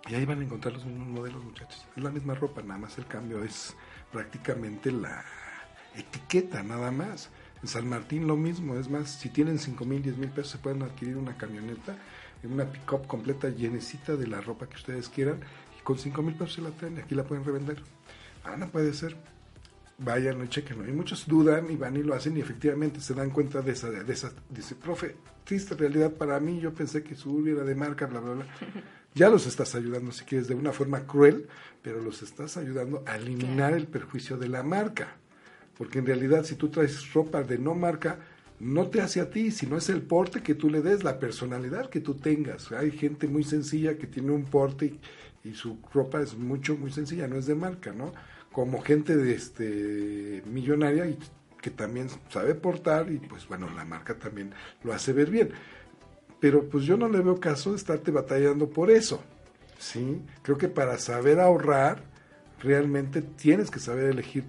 [0.08, 1.86] y ahí van a encontrar los mismos modelos, muchachos.
[1.94, 3.76] Es la misma ropa, nada más el cambio es
[4.10, 5.24] prácticamente la
[5.96, 7.30] etiqueta nada más.
[7.62, 10.58] En San Martín lo mismo, es más, si tienen 5 mil, 10 mil pesos se
[10.58, 11.96] pueden adquirir una camioneta,
[12.44, 15.40] una pick-up completa llenecita de la ropa que ustedes quieran
[15.78, 17.82] y con 5 mil pesos se la traen y aquí la pueden revender.
[18.44, 19.16] Ah, no puede ser.
[19.98, 20.86] Vayan y chequenlo.
[20.86, 23.90] Y muchos dudan y van y lo hacen y efectivamente se dan cuenta de esa,
[23.90, 28.06] de esa, dice, profe, triste realidad para mí, yo pensé que su era de marca,
[28.06, 28.46] bla, bla, bla.
[29.14, 31.48] Ya los estás ayudando, si quieres, de una forma cruel,
[31.80, 35.16] pero los estás ayudando a eliminar el perjuicio de la marca
[35.76, 38.18] porque en realidad si tú traes ropa de no marca,
[38.58, 41.90] no te hace a ti, sino es el porte que tú le des, la personalidad
[41.90, 42.72] que tú tengas.
[42.72, 44.98] Hay gente muy sencilla que tiene un porte
[45.44, 48.12] y, su ropa es mucho, muy sencilla, no es de marca, ¿no?
[48.50, 51.16] Como gente de este millonaria y
[51.60, 55.50] que también sabe portar y pues bueno, la marca también lo hace ver bien.
[56.40, 59.22] Pero pues yo no le veo caso de estarte batallando por eso,
[59.78, 60.20] ¿sí?
[60.42, 62.02] Creo que para saber ahorrar,
[62.60, 64.44] realmente tienes que saber elegir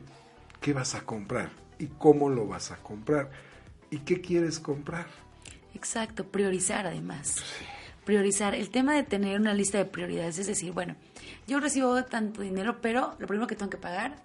[0.61, 3.29] qué vas a comprar y cómo lo vas a comprar
[3.89, 5.05] y qué quieres comprar.
[5.73, 7.43] Exacto, priorizar además.
[8.03, 8.55] Priorizar.
[8.55, 10.95] El tema de tener una lista de prioridades es decir, bueno,
[11.45, 14.15] yo recibo tanto dinero, pero lo primero que tengo que pagar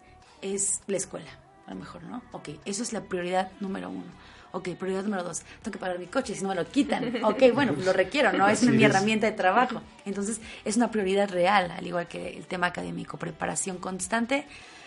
[0.40, 1.30] es la escuela,
[1.66, 2.22] a lo mejor, ¿no?
[2.32, 4.10] Ok, eso es la prioridad número uno.
[4.52, 7.24] Ok, prioridad número dos, tengo que pagar mi coche, si no me lo quitan.
[7.24, 8.46] Ok, bueno, pues lo requiero, ¿no?
[8.48, 9.80] Es mi herramienta de trabajo.
[10.04, 14.46] Entonces, es una prioridad real, al igual que el tema académico, preparación constante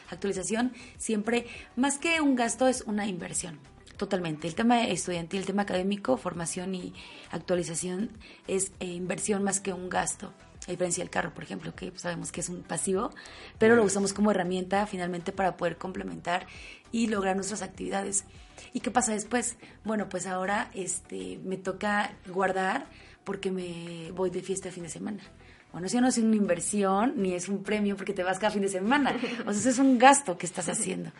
[0.10, 3.60] actualización, siempre, más que un gasto, es una inversión.
[3.98, 4.48] Totalmente.
[4.48, 6.94] El tema estudiantil, el tema académico, formación y
[7.32, 8.12] actualización
[8.48, 10.34] es eh, inversión más que un gasto.
[10.68, 13.12] A diferencia del carro, por ejemplo, que sabemos que es un pasivo,
[13.60, 16.48] pero lo usamos como herramienta finalmente para poder complementar
[16.92, 18.26] y lograr nuestras actividades.
[18.74, 19.58] ¿Y qué pasa después?
[19.84, 22.88] Bueno, pues ahora este, me toca guardar
[23.24, 25.24] porque me voy de fiesta el fin de semana
[25.76, 28.62] Bueno, eso no es una inversión ni es un premio porque te vas cada fin
[28.62, 29.14] de semana.
[29.46, 31.12] O sea, es un gasto que estás haciendo.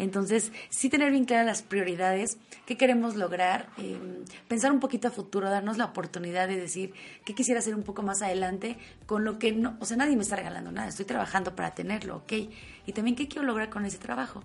[0.00, 5.10] Entonces, sí tener bien claras las prioridades, qué queremos lograr, em, pensar un poquito a
[5.12, 6.92] futuro, darnos la oportunidad de decir
[7.24, 10.22] qué quisiera hacer un poco más adelante con lo que no, o sea, nadie me
[10.22, 12.32] está regalando nada, estoy trabajando para tenerlo, ¿ok?
[12.86, 14.42] Y también qué quiero lograr con ese trabajo,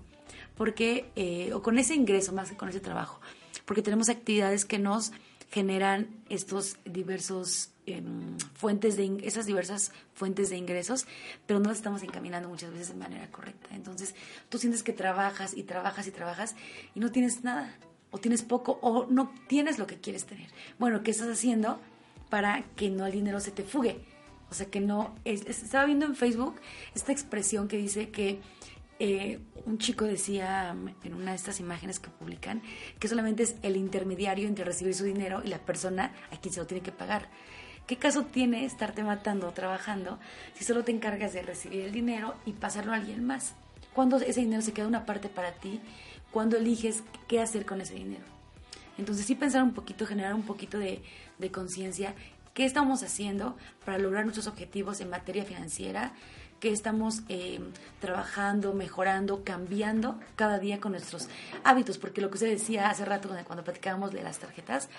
[0.54, 3.20] porque, eh, o con ese ingreso más que con ese trabajo,
[3.66, 5.12] porque tenemos actividades que nos
[5.56, 11.08] generan estos diversos em, fuentes de esas diversas fuentes de ingresos,
[11.46, 13.70] pero no las estamos encaminando muchas veces de manera correcta.
[13.74, 14.16] Entonces,
[14.50, 16.58] tú sientes que trabajas y trabajas y trabajas
[16.94, 17.74] y no tienes nada,
[18.12, 20.50] o tienes poco, o no tienes lo que quieres tener.
[20.78, 21.80] Bueno, ¿qué estás haciendo
[22.30, 24.02] para que no el dinero se te fugue?
[24.52, 25.16] O sea, que no...
[25.24, 26.56] estaba viendo en Facebook
[26.94, 28.42] esta expresión que dice que
[29.00, 32.62] eh, un chico decía en una de estas imágenes que publican
[33.00, 36.60] que solamente es el intermediario entre recibir su dinero y la persona a quien se
[36.60, 37.28] lo tiene que pagar.
[37.88, 40.18] ¿Qué caso tiene estarte matando trabajando
[40.54, 43.54] si solo te encargas de recibir el dinero y pasarlo a alguien más?
[43.94, 45.82] Cuando ese dinero se queda una parte para ti,
[46.32, 48.24] cuando eliges qué hacer con ese dinero.
[48.98, 51.02] Entonces sí pensar un poquito, generar un poquito de
[51.52, 52.16] conciencia,
[52.56, 56.14] qué estamos haciendo para lograr nuestros objetivos en materia financiera,
[56.66, 57.60] que estamos eh,
[58.02, 61.28] trabajando, mejorando, cambiando cada día con nuestros
[61.64, 64.90] hábitos, porque lo que usted decía hace rato cuando platicábamos de las tarjetas,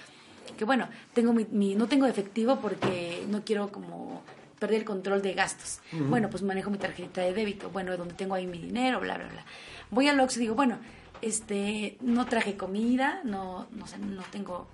[0.56, 4.22] que bueno, tengo mi, no tengo efectivo porque no quiero como
[4.60, 5.80] perder el control de gastos.
[5.90, 9.26] Bueno, pues manejo mi tarjeta de débito, bueno, donde tengo ahí mi dinero, bla, bla,
[9.26, 9.44] bla.
[9.90, 10.78] Voy al Oxxo y digo, bueno,
[11.20, 14.68] este, no traje comida, no, no sé, no tengo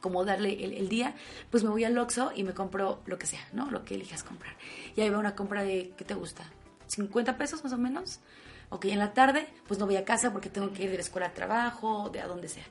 [0.00, 1.14] como darle el, día,
[1.50, 3.70] pues me voy al Oxxo y me compro lo que sea, ¿no?
[3.70, 4.54] Lo que elijas comprar.
[4.94, 6.44] Y ahí va una compra de, ¿qué te gusta?
[6.90, 8.20] ¿50 pesos más o menos?
[8.68, 11.02] Ok, en la tarde, pues no voy a casa porque tengo que ir de la
[11.02, 12.64] escuela al trabajo, de a donde sea.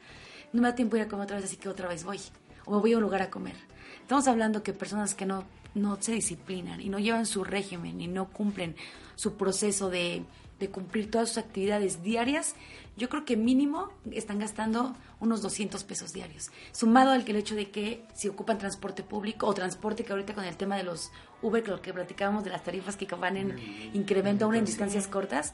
[0.52, 2.20] No me da tiempo ir a comer otra vez, así que otra vez voy.
[2.66, 3.56] O me voy a un lugar a comer.
[4.02, 8.08] Estamos hablando que personas que no, no se disciplinan y no llevan su régimen y
[8.08, 8.76] no cumplen
[9.16, 10.24] su proceso de,
[10.60, 12.56] de cumplir todas sus actividades diarias,
[12.96, 16.52] yo creo que mínimo están gastando unos 200 pesos diarios.
[16.72, 20.34] Sumado al que el hecho de que si ocupan transporte público o transporte que ahorita
[20.34, 21.12] con el tema de los
[21.42, 25.08] Uber, que lo que platicábamos de las tarifas que van en incremento aún en distancias
[25.08, 25.54] cortas,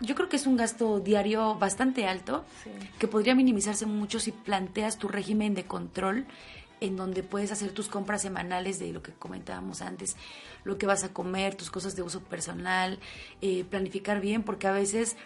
[0.00, 2.44] yo creo que es un gasto diario bastante alto
[2.98, 6.26] que podría minimizarse mucho si planteas tu régimen de control
[6.84, 10.16] en donde puedes hacer tus compras semanales de lo que comentábamos antes,
[10.64, 12.98] lo que vas a comer, tus cosas de uso personal,
[13.40, 15.16] eh, planificar bien, porque a veces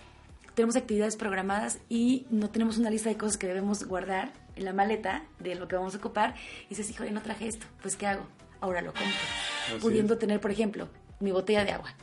[0.54, 4.72] tenemos actividades programadas y no tenemos una lista de cosas que debemos guardar en la
[4.72, 6.34] maleta de lo que vamos a ocupar
[6.66, 8.26] y dices, hijo, no traje esto, pues ¿qué hago?
[8.60, 9.80] Ahora lo compro.
[9.80, 10.88] Pudiendo tener, por ejemplo,
[11.20, 11.94] mi botella de agua.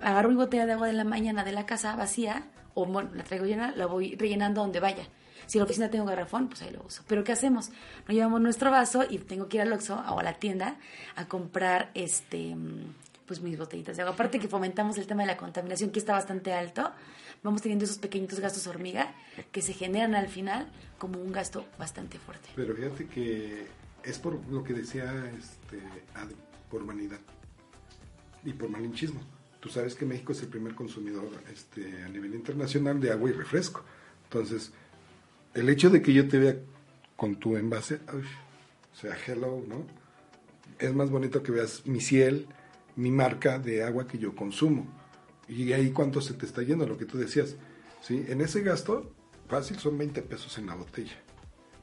[0.00, 3.22] Agarro mi botella de agua de la mañana de la casa vacía, o bueno, la
[3.22, 5.06] traigo llena, la voy rellenando donde vaya.
[5.50, 7.02] Si en la oficina tengo garrafón, pues ahí lo uso.
[7.08, 7.70] Pero ¿qué hacemos?
[8.06, 10.76] Nos llevamos nuestro vaso y tengo que ir al Oxxo o a la tienda
[11.16, 12.54] a comprar este
[13.26, 14.14] pues mis botellitas de agua.
[14.14, 16.92] Aparte que fomentamos el tema de la contaminación, que está bastante alto,
[17.42, 19.12] vamos teniendo esos pequeñitos gastos hormiga
[19.50, 22.50] que se generan al final como un gasto bastante fuerte.
[22.54, 23.66] Pero fíjate que
[24.04, 25.82] es por lo que decía este,
[26.70, 27.18] por vanidad
[28.44, 29.20] y por malinchismo.
[29.58, 33.32] Tú sabes que México es el primer consumidor este, a nivel internacional de agua y
[33.32, 33.82] refresco.
[34.24, 34.72] Entonces,
[35.54, 36.56] el hecho de que yo te vea
[37.16, 39.86] con tu envase, o sea, hello, ¿no?
[40.78, 42.46] Es más bonito que veas mi ciel,
[42.96, 44.86] mi marca de agua que yo consumo.
[45.48, 47.56] Y ahí cuánto se te está yendo, lo que tú decías.
[48.00, 48.24] ¿sí?
[48.28, 49.12] En ese gasto,
[49.48, 51.16] fácil son 20 pesos en la botella.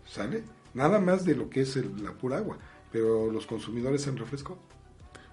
[0.05, 0.43] ¿Sale?
[0.74, 2.57] Nada más de lo que es la pura agua.
[2.91, 4.57] Pero los consumidores en refresco.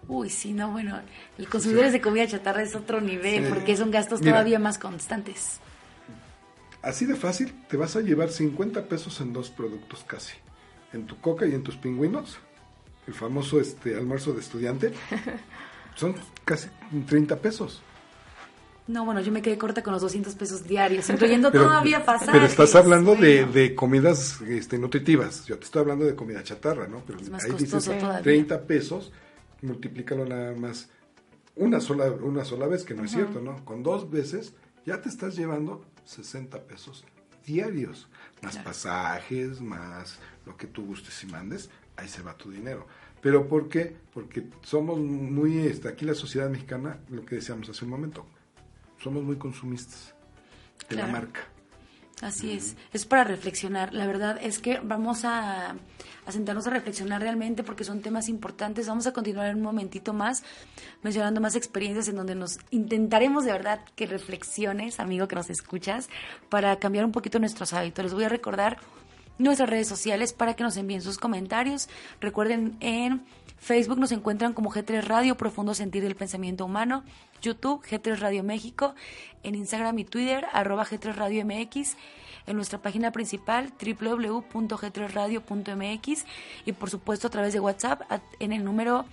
[0.09, 1.01] Uy, sí, no, bueno,
[1.39, 5.61] el consumidor de comida chatarra es otro nivel porque son gastos todavía más constantes.
[6.85, 10.35] Así de fácil, te vas a llevar 50 pesos en dos productos casi.
[10.93, 12.39] En tu coca y en tus pingüinos,
[13.07, 14.93] el famoso este almuerzo de estudiante,
[15.95, 16.15] son
[16.45, 16.69] casi
[17.07, 17.83] 30 pesos.
[18.87, 22.35] No, bueno, yo me quedé corta con los 200 pesos diarios, incluyendo todavía pasajes.
[22.35, 25.47] Pero estás hablando de, de, comidas este, nutritivas.
[25.47, 27.03] Yo te estoy hablando de comida chatarra, ¿no?
[27.07, 27.91] Pero ahí dices
[28.23, 29.11] 30 pesos,
[29.63, 30.91] multiplícalo nada más
[31.57, 33.65] una sola, una sola vez, que no es cierto, ¿no?
[33.65, 34.53] Con dos veces
[34.85, 37.05] ya te estás llevando 60 pesos
[37.47, 38.09] diarios,
[38.43, 42.87] más pasajes, más lo que tú gustes y mandes, ahí se va tu dinero.
[43.21, 43.97] ¿Pero por qué?
[44.13, 48.27] Porque somos muy, este, aquí la sociedad mexicana, lo que decíamos hace un momento,
[48.99, 50.15] somos muy consumistas
[50.89, 51.41] de la marca.
[52.25, 53.93] Así es, es para reflexionar.
[53.93, 55.77] La verdad es que vamos a,
[56.25, 58.89] a, sentarnos a reflexionar realmente porque son temas importantes.
[58.89, 60.43] Vamos a continuar en un momentito más
[61.03, 66.09] mencionando más experiencias en donde nos intentaremos de verdad que reflexiones, amigo que nos escuchas,
[66.49, 68.03] para cambiar un poquito nuestros hábitos.
[68.07, 68.79] Les voy a recordar
[69.37, 71.91] nuestras redes sociales para que nos envíen sus comentarios.
[72.23, 73.23] Recuerden en
[73.65, 77.03] Facebook nos encuentran como G3 Radio, Profundo Sentir del Pensamiento Humano.
[77.41, 78.95] YouTube, G3 Radio México.
[79.43, 81.97] En Instagram y Twitter, arroba G3 Radio MX.
[82.47, 86.27] En nuestra página principal, www.g3radio.mx.
[86.67, 88.03] Y por supuesto a través de WhatsApp
[88.39, 89.07] en el número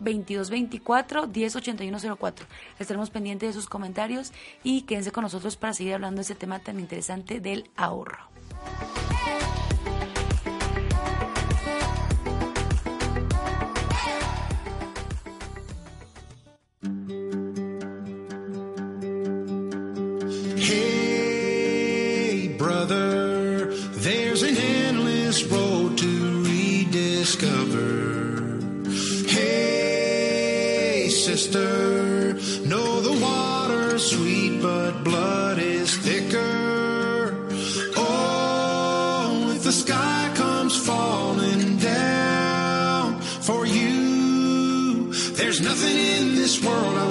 [0.00, 2.46] 2224-108104.
[2.78, 4.32] Estaremos pendientes de sus comentarios
[4.64, 8.30] y quédense con nosotros para seguir hablando de este tema tan interesante del ahorro.
[24.08, 27.78] There's an endless road to rediscover.
[29.28, 32.32] Hey, sister,
[32.64, 37.48] know the water's sweet, but blood is thicker.
[37.98, 47.07] Oh, if the sky comes falling down for you, there's nothing in this world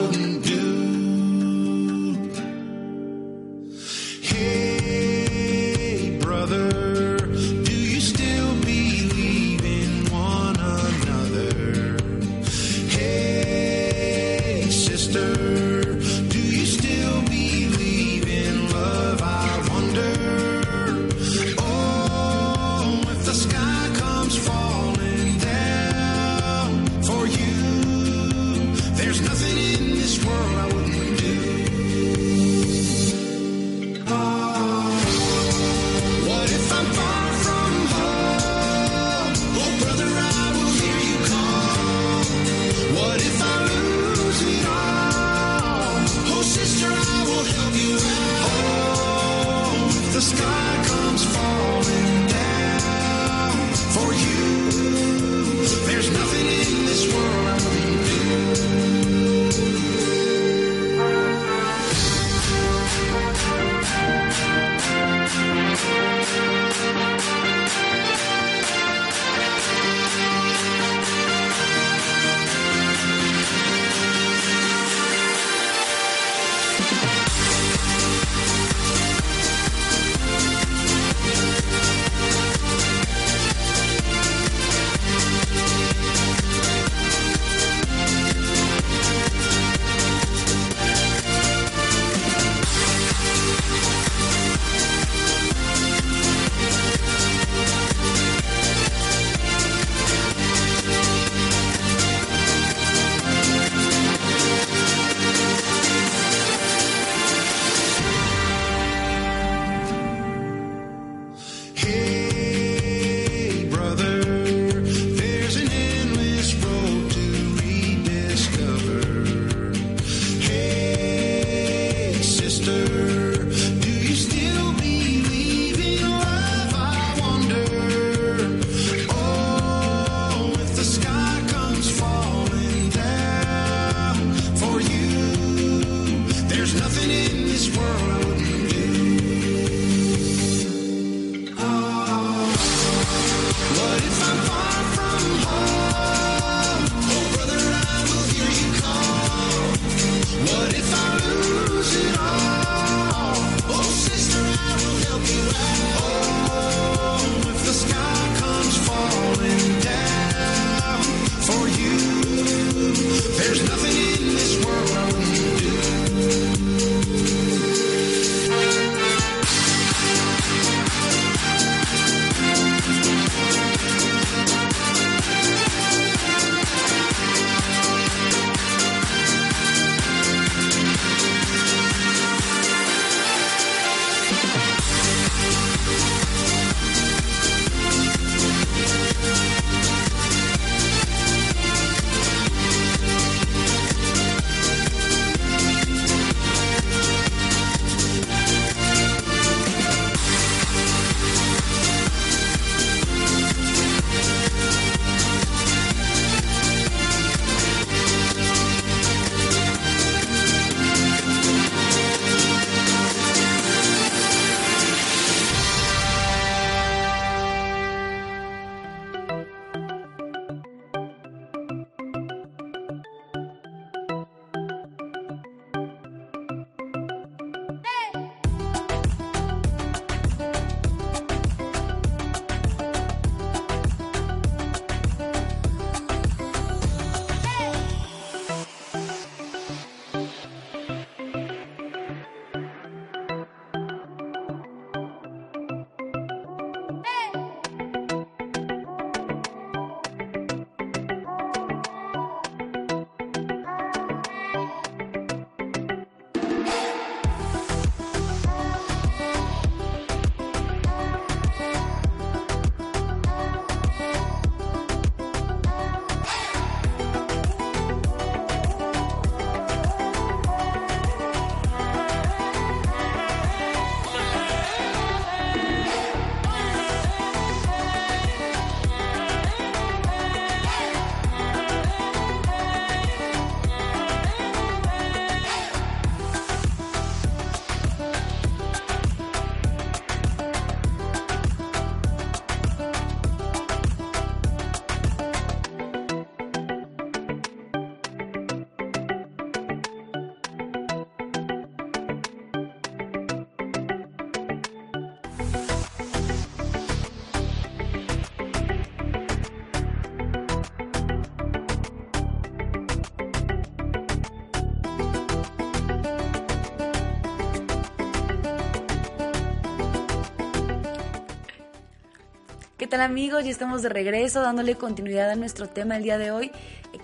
[322.97, 323.43] tal amigos?
[323.43, 326.51] Ya estamos de regreso dándole continuidad a nuestro tema el día de hoy,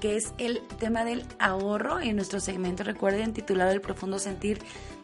[0.02, 4.58] que es el tema del ahorro en nuestro segmento, recuerden, titulado El profundo sentir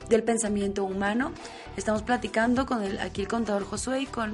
[0.10, 1.32] del pensamiento humano.
[1.78, 4.34] Estamos platicando con el, aquí el contador Josué y con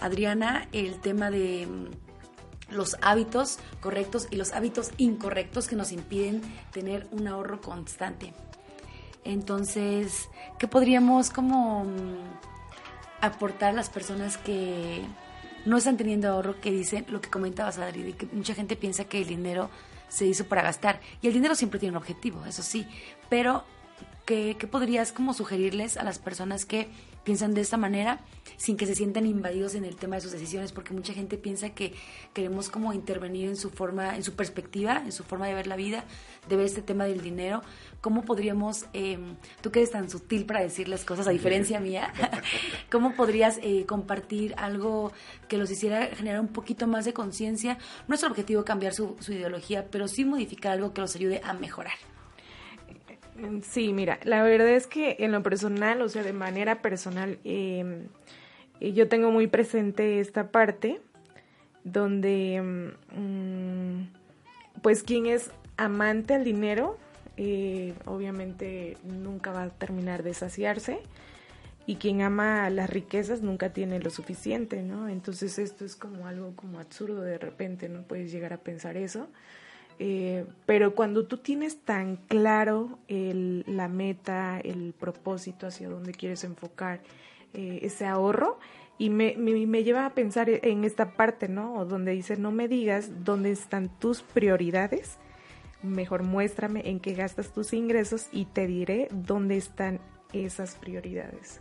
[0.00, 6.40] Adriana el tema de mm, los hábitos correctos y los hábitos incorrectos que nos impiden
[6.70, 8.32] tener un ahorro constante.
[9.24, 10.28] Entonces,
[10.60, 12.18] ¿qué podríamos como mm,
[13.22, 15.02] aportar a las personas que
[15.66, 19.04] no están teniendo ahorro, que dicen lo que comentabas, Adri, de que mucha gente piensa
[19.04, 19.68] que el dinero
[20.08, 21.00] se hizo para gastar.
[21.20, 22.86] Y el dinero siempre tiene un objetivo, eso sí.
[23.28, 23.64] Pero,
[24.24, 26.88] ¿qué, qué podrías como sugerirles a las personas que
[27.26, 28.20] piensan de esta manera
[28.56, 30.70] sin que se sientan invadidos en el tema de sus decisiones?
[30.70, 31.92] Porque mucha gente piensa que
[32.32, 35.74] queremos como intervenir en su forma, en su perspectiva, en su forma de ver la
[35.74, 36.04] vida,
[36.48, 37.62] de ver este tema del dinero.
[38.00, 39.18] ¿Cómo podríamos, eh,
[39.60, 42.12] tú que eres tan sutil para decir las cosas, a diferencia mía,
[42.92, 45.12] cómo podrías eh, compartir algo
[45.48, 47.76] que los hiciera generar un poquito más de conciencia?
[48.06, 51.40] No es el objetivo cambiar su, su ideología, pero sí modificar algo que los ayude
[51.42, 51.94] a mejorar.
[53.62, 58.06] Sí, mira, la verdad es que en lo personal, o sea, de manera personal, eh,
[58.80, 61.00] eh, yo tengo muy presente esta parte
[61.84, 62.62] donde,
[63.12, 66.98] mm, pues, quien es amante al dinero,
[67.36, 71.00] eh, obviamente nunca va a terminar de saciarse
[71.86, 75.08] y quien ama las riquezas nunca tiene lo suficiente, ¿no?
[75.08, 78.02] Entonces esto es como algo como absurdo de repente, ¿no?
[78.02, 79.28] Puedes llegar a pensar eso.
[79.98, 86.44] Eh, pero cuando tú tienes tan claro el, la meta, el propósito hacia dónde quieres
[86.44, 87.00] enfocar
[87.54, 88.58] eh, ese ahorro,
[88.98, 91.74] y me, me, me, lleva a pensar en esta parte, ¿no?
[91.74, 95.18] O donde dice, no me digas dónde están tus prioridades,
[95.82, 100.00] mejor muéstrame en qué gastas tus ingresos y te diré dónde están
[100.32, 101.60] esas prioridades.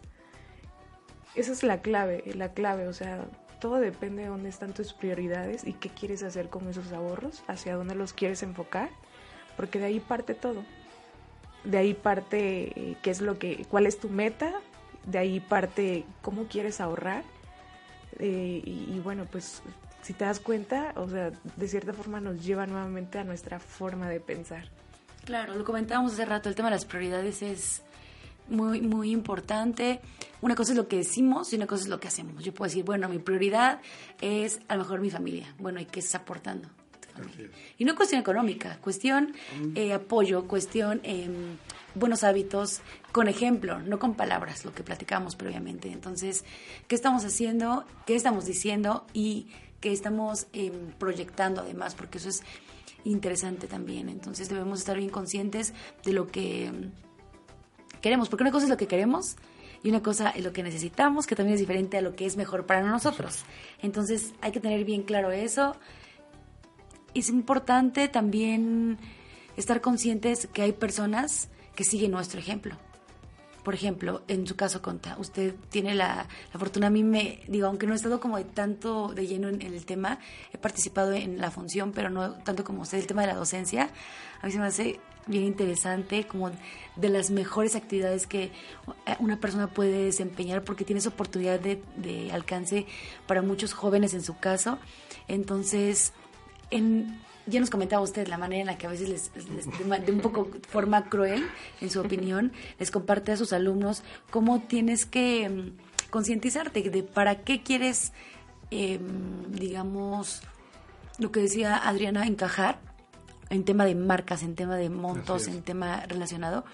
[1.35, 3.25] Esa es la clave, la clave, o sea,
[3.59, 7.75] todo depende de dónde están tus prioridades y qué quieres hacer con esos ahorros, hacia
[7.75, 8.89] dónde los quieres enfocar,
[9.57, 10.63] porque de ahí parte todo.
[11.63, 14.53] De ahí parte eh, qué es lo que, cuál es tu meta,
[15.05, 17.23] de ahí parte cómo quieres ahorrar.
[18.19, 19.61] Eh, y, y, bueno, pues
[20.01, 24.07] si te das cuenta, o sea, de cierta forma nos lleva nuevamente a nuestra forma
[24.09, 24.69] de pensar.
[25.25, 27.81] Claro, lo comentábamos hace rato, el tema de las prioridades es
[28.49, 30.01] muy, muy importante.
[30.41, 32.43] Una cosa es lo que decimos y una cosa es lo que hacemos.
[32.43, 33.81] Yo puedo decir, bueno, mi prioridad
[34.21, 35.53] es a lo mejor mi familia.
[35.59, 36.69] Bueno, ¿y qué estás aportando?
[37.77, 39.33] Y no cuestión económica, cuestión
[39.75, 41.29] eh, apoyo, cuestión eh,
[41.93, 42.81] buenos hábitos,
[43.11, 45.91] con ejemplo, no con palabras, lo que platicamos previamente.
[45.91, 46.43] Entonces,
[46.87, 47.85] ¿qué estamos haciendo?
[48.05, 49.05] ¿Qué estamos diciendo?
[49.13, 49.47] Y
[49.79, 52.43] qué estamos eh, proyectando además, porque eso es
[53.03, 54.09] interesante también.
[54.09, 55.73] Entonces, debemos estar bien conscientes
[56.03, 56.71] de lo que
[58.05, 59.35] queremos, porque una cosa es lo que queremos
[59.81, 62.37] y una cosa es lo que necesitamos, que también es diferente a lo que es
[62.37, 63.45] mejor para nosotros.
[63.81, 65.75] Entonces hay que tener bien claro eso.
[67.15, 68.99] Es importante también
[69.57, 72.77] estar conscientes que hay personas que siguen nuestro ejemplo.
[73.65, 77.65] Por ejemplo, en su caso, Conta, usted tiene la, la, fortuna, a mí me, digo,
[77.65, 80.19] aunque no he estado como de tanto de lleno en, en, el tema,
[80.53, 83.89] he participado en la función, pero no tanto como usted, el tema de la docencia,
[84.39, 86.51] a mí se me hace bien interesante, como
[86.95, 88.51] de las mejores actividades que
[89.17, 92.85] una persona puede desempeñar porque tienes oportunidad de, de alcance
[93.25, 94.77] para muchos jóvenes en su caso.
[95.27, 96.13] Entonces,
[96.69, 100.11] en, ya nos comentaba usted la manera en la que a veces les, les de,
[100.11, 101.45] un poco forma cruel,
[101.81, 105.71] en su opinión, les comparte a sus alumnos cómo tienes que um,
[106.09, 108.13] concientizarte de para qué quieres,
[108.71, 108.99] eh,
[109.49, 110.41] digamos,
[111.19, 112.79] lo que decía Adriana, encajar
[113.49, 116.65] en tema de marcas, en tema de montos, en tema relacionado.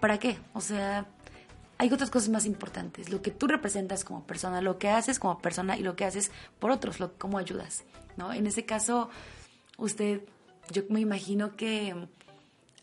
[0.00, 0.38] ¿Para qué?
[0.54, 1.06] O sea,
[1.78, 3.10] hay otras cosas más importantes.
[3.10, 6.30] Lo que tú representas como persona, lo que haces como persona y lo que haces
[6.58, 7.84] por otros, lo, cómo ayudas,
[8.16, 8.32] ¿no?
[8.32, 9.08] En ese caso,
[9.76, 10.22] usted,
[10.70, 11.94] yo me imagino que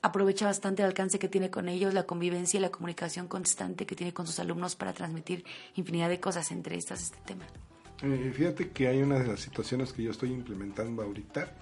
[0.04, 3.96] aprovecha bastante el alcance que tiene con ellos, la convivencia y la comunicación constante que
[3.96, 7.46] tiene con sus alumnos para transmitir infinidad de cosas, entre estas este tema.
[8.02, 11.56] Eh, fíjate que hay una de las situaciones que yo estoy implementando ahorita.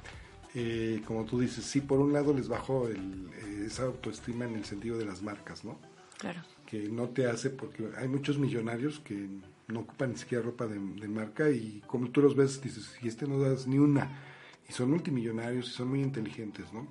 [0.56, 4.56] Eh, como tú dices, sí, por un lado les bajo el, eh, esa autoestima en
[4.56, 5.78] el sentido de las marcas, ¿no?
[6.18, 6.42] Claro.
[6.66, 9.28] Que no te hace, porque hay muchos millonarios que
[9.68, 13.08] no ocupan ni siquiera ropa de, de marca y como tú los ves, dices, y
[13.08, 14.31] este no das ni una.
[14.70, 16.88] Y son multimillonarios y son muy inteligentes, ¿no?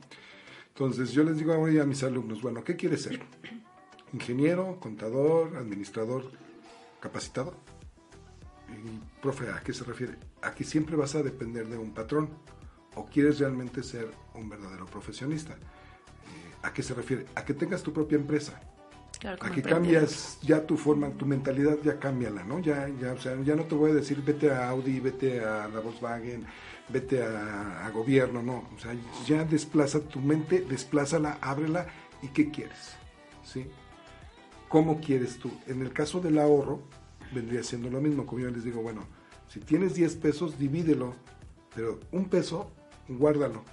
[0.69, 3.21] Entonces yo les digo a mis alumnos, bueno, ¿qué quieres ser?
[4.13, 6.31] Ingeniero, contador, administrador,
[7.01, 7.55] capacitado.
[8.69, 10.17] Y, profe, ¿a qué se refiere?
[10.43, 12.31] A que siempre vas a depender de un patrón
[12.95, 15.53] o quieres realmente ser un verdadero profesionista.
[15.53, 17.27] Eh, ¿A qué se refiere?
[17.35, 18.61] A que tengas tu propia empresa.
[19.19, 22.59] Claro, a que cambias ya tu forma, tu mentalidad ya cámbiala, ¿no?
[22.61, 25.69] Ya, ya, o sea, ya no te voy a decir vete a Audi, vete a
[25.69, 26.47] la Volkswagen,
[26.93, 28.69] vete a, a gobierno, no.
[28.77, 28.95] O sea,
[29.27, 31.87] ya desplaza tu mente, desplázala, ábrela
[32.23, 32.95] y qué quieres,
[33.45, 33.67] ¿sí?
[34.69, 35.51] ¿Cómo quieres tú?
[35.67, 36.83] En el caso del ahorro,
[37.33, 39.07] vendría siendo lo mismo, como yo les digo, bueno,
[39.49, 41.15] si tienes 10 pesos, divídelo,
[41.75, 42.71] pero un peso,
[43.09, 43.65] guárdalo.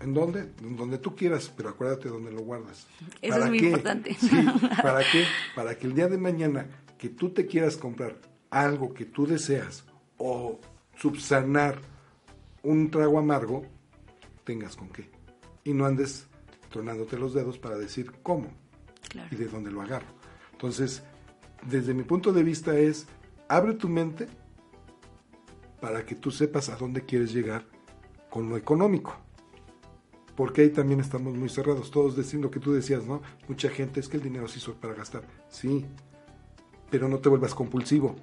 [0.00, 0.52] ¿En dónde?
[0.60, 2.86] En donde tú quieras, pero acuérdate dónde lo guardas.
[3.22, 3.66] Eso ¿Para es muy qué?
[3.66, 4.14] importante.
[4.14, 4.46] Sí,
[4.82, 5.24] ¿Para qué?
[5.54, 6.66] Para que el día de mañana
[6.98, 8.20] que tú te quieras comprar
[8.50, 9.84] algo que tú deseas
[10.18, 10.60] o
[10.96, 11.78] subsanar
[12.62, 13.62] un trago amargo,
[14.44, 15.10] tengas con qué.
[15.64, 16.26] Y no andes
[16.70, 18.48] tronándote los dedos para decir cómo
[19.08, 19.28] Claro.
[19.30, 20.06] y de dónde lo agarro.
[20.52, 21.02] Entonces,
[21.68, 23.06] desde mi punto de vista es,
[23.48, 24.26] abre tu mente
[25.80, 27.64] para que tú sepas a dónde quieres llegar
[28.30, 29.16] con lo económico.
[30.34, 31.90] Porque ahí también estamos muy cerrados.
[31.90, 33.22] Todos decían lo que tú decías, ¿no?
[33.48, 35.22] Mucha gente es que el dinero se hizo para gastar.
[35.48, 35.86] Sí,
[36.90, 38.16] pero no te vuelvas compulsivo.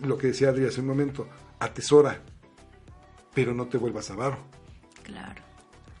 [0.00, 1.28] Lo que decía Adri hace un momento,
[1.58, 2.22] atesora,
[3.34, 4.38] pero no te vuelvas avaro.
[5.02, 5.42] Claro.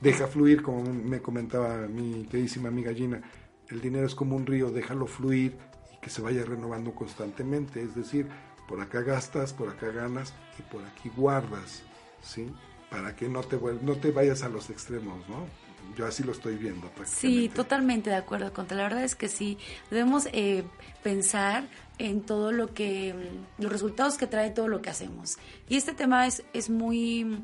[0.00, 3.22] Deja fluir, como me comentaba mi queridísima amiga Gina,
[3.68, 5.56] el dinero es como un río, déjalo fluir
[5.92, 7.82] y que se vaya renovando constantemente.
[7.82, 8.28] Es decir,
[8.68, 11.82] por acá gastas, por acá ganas y por aquí guardas,
[12.22, 12.52] ¿sí?
[12.90, 15.46] Para que no te, no te vayas a los extremos, ¿no?
[15.94, 19.58] Yo así lo estoy viendo Sí, totalmente de acuerdo con La verdad es que sí,
[19.90, 20.64] debemos eh,
[21.02, 21.64] pensar
[21.98, 25.38] en todo lo que, mm, los resultados que trae todo lo que hacemos.
[25.68, 27.40] Y este tema es, es muy,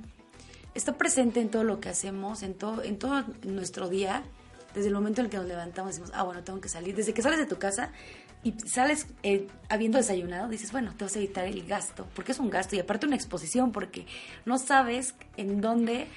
[0.75, 4.23] está presente en todo lo que hacemos, en todo, en todo nuestro día,
[4.75, 6.95] desde el momento en el que nos levantamos y decimos, ah, bueno, tengo que salir.
[6.95, 7.91] Desde que sales de tu casa
[8.43, 12.39] y sales eh, habiendo desayunado, dices, bueno, te vas a evitar el gasto, porque es
[12.39, 14.07] un gasto y aparte una exposición, porque
[14.45, 16.09] no sabes en dónde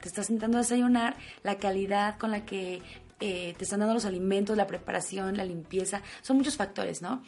[0.00, 2.82] te estás sentando a desayunar, la calidad con la que
[3.20, 7.22] eh, te están dando los alimentos, la preparación, la limpieza, son muchos factores, ¿no?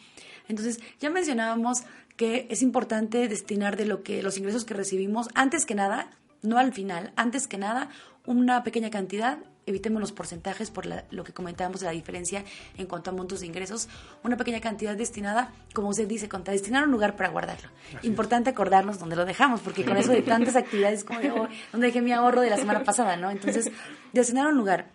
[0.47, 1.83] Entonces, ya mencionábamos
[2.15, 6.09] que es importante destinar de lo que los ingresos que recibimos, antes que nada,
[6.41, 7.89] no al final, antes que nada,
[8.25, 12.43] una pequeña cantidad, evitemos los porcentajes por la- lo que comentábamos de la diferencia
[12.77, 13.89] en cuanto a montos de ingresos,
[14.23, 17.69] una pequeña cantidad destinada, como usted dice, contra destinar un lugar para guardarlo.
[18.03, 21.87] Importante acordarnos dónde lo dejamos, porque con eso de tantas actividades como de, oh, ¿dónde
[21.87, 23.29] dejé mi ahorro de la semana pasada, no?
[23.29, 23.71] Entonces,
[24.13, 24.87] destinar un lugar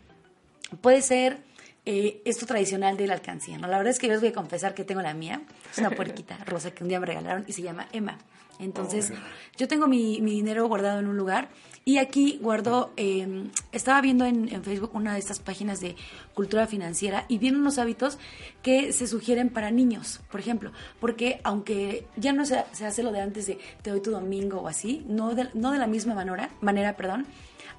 [0.80, 1.38] puede ser
[1.86, 3.68] eh, esto tradicional de la alcancía, ¿no?
[3.68, 5.90] La verdad es que yo les voy a confesar que tengo la mía, es una
[5.90, 8.18] puerquita rosa que un día me regalaron y se llama Emma.
[8.58, 9.12] Entonces,
[9.56, 11.48] yo tengo mi, mi dinero guardado en un lugar
[11.84, 15.94] y aquí guardo, eh, estaba viendo en, en Facebook una de estas páginas de
[16.34, 18.18] cultura financiera y vienen unos hábitos
[18.62, 23.12] que se sugieren para niños, por ejemplo, porque aunque ya no se, se hace lo
[23.12, 26.14] de antes de te doy tu domingo o así, no de, no de la misma
[26.14, 27.26] manera, manera, perdón,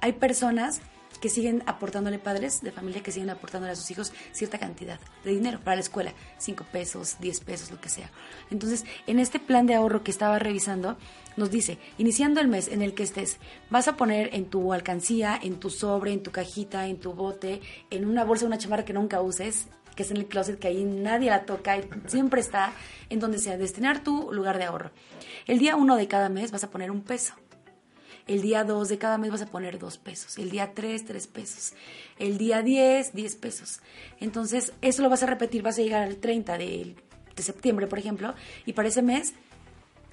[0.00, 0.80] hay personas
[1.20, 5.30] que siguen aportándole padres de familia que siguen aportándole a sus hijos cierta cantidad de
[5.32, 8.10] dinero para la escuela, 5 pesos, 10 pesos, lo que sea.
[8.50, 10.96] Entonces, en este plan de ahorro que estaba revisando,
[11.36, 13.38] nos dice, iniciando el mes en el que estés,
[13.70, 17.60] vas a poner en tu alcancía, en tu sobre, en tu cajita, en tu bote,
[17.90, 20.84] en una bolsa, una chamarra que nunca uses, que es en el closet, que ahí
[20.84, 22.72] nadie la toca y siempre está,
[23.08, 24.90] en donde sea, destinar tu lugar de ahorro.
[25.46, 27.34] El día uno de cada mes vas a poner un peso.
[28.28, 30.36] El día 2 de cada mes vas a poner 2 pesos.
[30.36, 31.72] El día 3, 3 pesos.
[32.18, 33.80] El día 10, 10 pesos.
[34.20, 36.94] Entonces, eso lo vas a repetir, vas a llegar al 30 de,
[37.34, 38.34] de septiembre, por ejemplo,
[38.66, 39.32] y para ese mes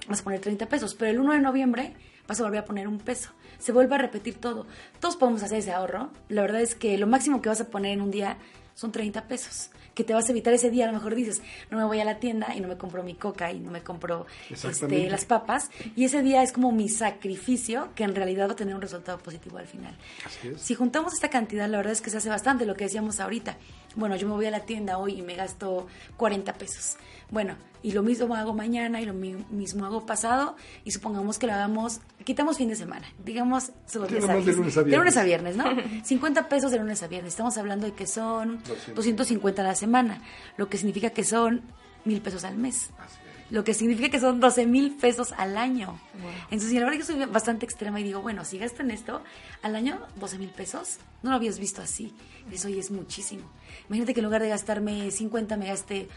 [0.08, 0.94] vas a poner 30 pesos.
[0.94, 1.94] Pero el 1 de noviembre
[2.26, 3.30] vas a volver a poner un peso.
[3.58, 4.66] Se vuelve a repetir todo.
[4.98, 6.10] Todos podemos hacer ese ahorro.
[6.30, 8.38] La verdad es que lo máximo que vas a poner en un día
[8.74, 9.70] son 30 pesos.
[9.96, 12.04] Que te vas a evitar ese día, a lo mejor dices, no me voy a
[12.04, 15.70] la tienda y no me compro mi coca y no me compro este, las papas.
[15.96, 19.18] Y ese día es como mi sacrificio que en realidad va a tener un resultado
[19.18, 19.96] positivo al final.
[20.24, 20.60] Así es.
[20.60, 23.56] Si juntamos esta cantidad, la verdad es que se hace bastante lo que decíamos ahorita.
[23.96, 25.86] Bueno, yo me voy a la tienda hoy y me gasto
[26.16, 26.96] 40 pesos.
[27.30, 31.46] Bueno, y lo mismo hago mañana y lo mi- mismo hago pasado y supongamos que
[31.48, 35.22] lo hagamos, quitamos fin de semana, digamos solo Sí, de lunes a De lunes a
[35.24, 35.56] viernes.
[35.56, 36.04] viernes, ¿no?
[36.04, 37.32] 50 pesos de lunes a viernes.
[37.32, 38.94] Estamos hablando de que son 200.
[38.94, 40.22] 250 a la semana,
[40.56, 41.62] lo que significa que son
[42.04, 43.16] mil pesos al mes Así.
[43.50, 45.98] Lo que significa que son 12 mil pesos al año.
[46.44, 48.90] Entonces, y la verdad que yo soy bastante extrema y digo, bueno, si gasto en
[48.90, 49.22] esto,
[49.62, 52.12] al año 12 mil pesos, no lo habías visto así.
[52.50, 53.50] Eso ya es muchísimo.
[53.88, 56.08] Imagínate que en lugar de gastarme 50, me gaste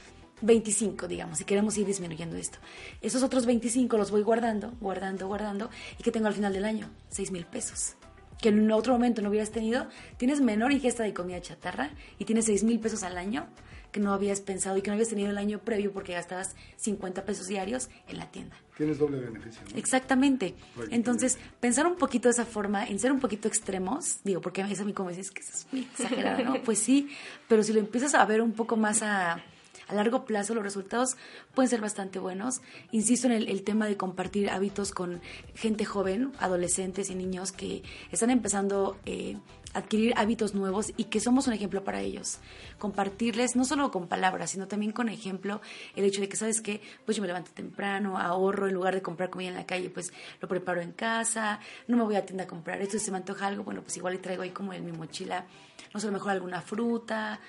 [0.42, 2.60] 25, digamos, si queremos ir disminuyendo esto.
[3.02, 5.70] Esos otros 25 los voy guardando, guardando, guardando,
[6.00, 7.96] y que tengo al final del año 6 mil pesos.
[8.42, 12.46] que en otro momento no hubieras tenido, tienes menor ingesta de comida chatarra y tienes
[12.46, 13.48] 6 mil pesos al año
[13.92, 17.26] que no habías pensado y que no habías tenido el año previo porque gastabas 50
[17.26, 18.56] pesos diarios en la tienda.
[18.78, 19.62] Tienes doble beneficio.
[19.72, 19.78] ¿no?
[19.78, 20.56] Exactamente.
[20.92, 24.68] Entonces, pensar un poquito de esa forma, en ser un poquito extremos, digo, porque a
[24.68, 26.64] mí como dices que eso es muy exagerado, ¿no?
[26.70, 27.10] Pues sí,
[27.48, 29.44] pero si lo empiezas a ver un poco más a,
[29.90, 31.18] a largo plazo, los resultados
[31.54, 32.62] pueden ser bastante buenos.
[32.92, 35.22] Insisto en el, tema de compartir hábitos con
[35.56, 39.38] gente joven, adolescentes y niños que están empezando eh,
[39.74, 42.40] adquirir hábitos nuevos y que somos un ejemplo para ellos.
[42.78, 45.62] Compartirles, no solo con palabras, sino también con ejemplo,
[45.96, 46.82] el hecho de que, ¿sabes qué?
[47.06, 50.12] Pues yo me levanto temprano, ahorro, en lugar de comprar comida en la calle, pues
[50.42, 53.18] lo preparo en casa, no me voy a tienda a comprar esto, si se me
[53.18, 55.46] antoja algo, bueno, pues igual le traigo ahí como en mi mochila,
[55.94, 57.40] no sé, a lo mejor alguna fruta,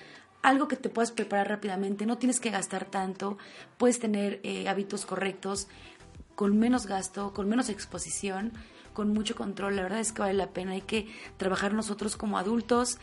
[0.42, 3.38] algo que te puedas preparar rápidamente, no tienes que gastar tanto,
[3.76, 5.68] puedes tener eh, hábitos correctos,
[6.34, 8.52] con menos gasto, con menos exposición,
[8.94, 9.76] con mucho control.
[9.76, 10.72] La verdad es que vale la pena.
[10.72, 12.98] Hay que trabajar nosotros como adultos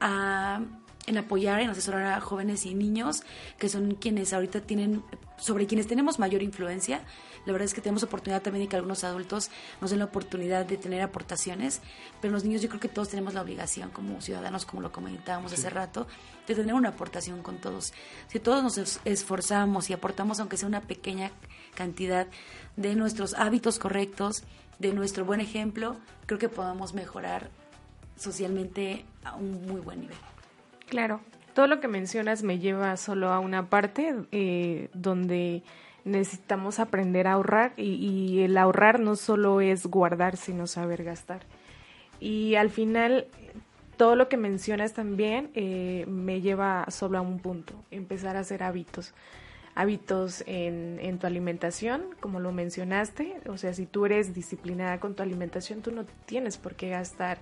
[0.00, 3.22] en apoyar, en asesorar a jóvenes y niños,
[3.58, 5.02] que son quienes ahorita tienen,
[5.36, 7.02] sobre quienes tenemos mayor influencia.
[7.48, 10.66] La verdad es que tenemos oportunidad también de que algunos adultos nos den la oportunidad
[10.66, 11.80] de tener aportaciones,
[12.20, 15.54] pero los niños yo creo que todos tenemos la obligación como ciudadanos, como lo comentábamos
[15.54, 16.06] hace rato,
[16.46, 17.94] de tener una aportación con todos.
[18.26, 21.30] Si todos nos es- esforzamos y aportamos, aunque sea una pequeña
[21.74, 22.26] cantidad
[22.76, 24.42] de nuestros hábitos correctos,
[24.78, 25.96] de nuestro buen ejemplo,
[26.26, 27.48] creo que podamos mejorar
[28.18, 30.18] socialmente a un muy buen nivel.
[30.88, 31.22] Claro,
[31.54, 35.62] todo lo que mencionas me lleva solo a una parte eh, donde
[36.08, 41.42] necesitamos aprender a ahorrar y, y el ahorrar no solo es guardar, sino saber gastar.
[42.20, 43.26] Y al final,
[43.96, 48.62] todo lo que mencionas también eh, me lleva solo a un punto, empezar a hacer
[48.62, 49.14] hábitos.
[49.74, 55.14] Hábitos en, en tu alimentación, como lo mencionaste, o sea, si tú eres disciplinada con
[55.14, 57.38] tu alimentación, tú no tienes por qué gastar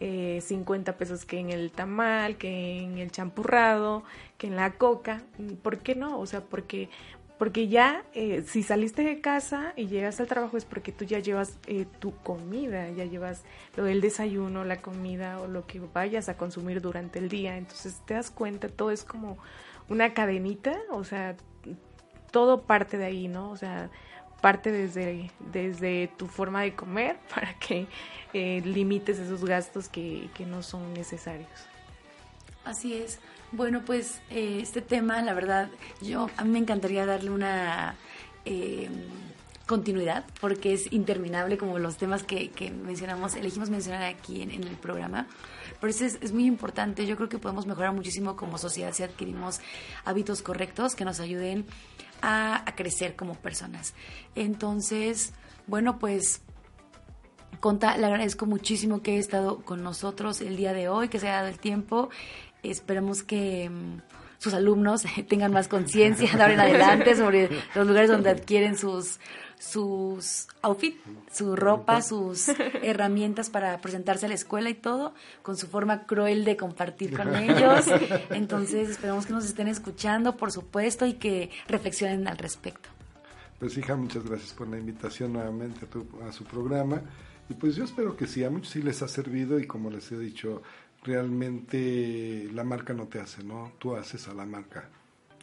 [0.00, 4.02] eh, 50 pesos que en el tamal, que en el champurrado,
[4.38, 5.22] que en la coca.
[5.62, 6.18] ¿Por qué no?
[6.18, 6.88] O sea, porque,
[7.38, 11.18] porque ya eh, si saliste de casa y llegas al trabajo es porque tú ya
[11.18, 13.42] llevas eh, tu comida, ya llevas
[13.76, 17.56] lo del desayuno, la comida o lo que vayas a consumir durante el día.
[17.56, 19.36] Entonces te das cuenta, todo es como
[19.88, 21.36] una cadenita, o sea,
[22.30, 23.50] todo parte de ahí, ¿no?
[23.50, 23.90] O sea,
[24.40, 27.86] parte desde, desde tu forma de comer para que
[28.32, 31.48] eh, limites esos gastos que, que no son necesarios.
[32.64, 33.18] Así es.
[33.52, 35.68] Bueno, pues eh, este tema, la verdad,
[36.00, 37.94] yo a mí me encantaría darle una
[38.44, 38.88] eh,
[39.66, 44.76] continuidad porque es interminable como los temas que, que mencionamos, elegimos mencionar aquí en, el
[44.76, 45.26] programa.
[45.78, 47.06] Por eso es, es muy importante.
[47.06, 49.60] Yo creo que podemos mejorar muchísimo como sociedad si adquirimos
[50.04, 51.66] hábitos correctos que nos ayuden
[52.22, 53.94] a, a crecer como personas.
[54.34, 55.32] Entonces,
[55.66, 56.40] bueno, pues
[57.60, 61.28] Conta, le agradezco muchísimo que haya estado con nosotros el día de hoy, que se
[61.28, 62.10] haya dado el tiempo.
[62.64, 64.00] Esperemos que mm,
[64.38, 69.18] sus alumnos tengan más conciencia de ahora en adelante sobre los lugares donde adquieren sus
[69.56, 70.98] sus outfits,
[71.32, 72.48] su ropa, sus
[72.82, 77.34] herramientas para presentarse a la escuela y todo, con su forma cruel de compartir con
[77.36, 77.86] ellos.
[78.30, 82.90] Entonces, esperamos que nos estén escuchando, por supuesto, y que reflexionen al respecto.
[83.58, 87.00] Pues hija, muchas gracias por la invitación nuevamente a, tu- a su programa.
[87.48, 90.10] Y pues yo espero que sí, a muchos sí les ha servido y como les
[90.12, 90.62] he dicho,
[91.04, 93.72] realmente la marca no te hace, ¿no?
[93.78, 94.88] Tú haces a la marca.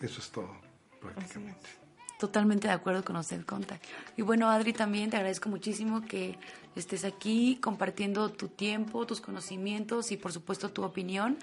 [0.02, 0.52] Eso es todo,
[1.00, 1.82] prácticamente.
[2.20, 3.80] Totalmente de acuerdo con usted, Conta.
[4.16, 6.38] Y bueno, Adri, también te agradezco muchísimo que
[6.76, 11.40] estés aquí compartiendo tu tiempo, tus conocimientos y por supuesto tu opinión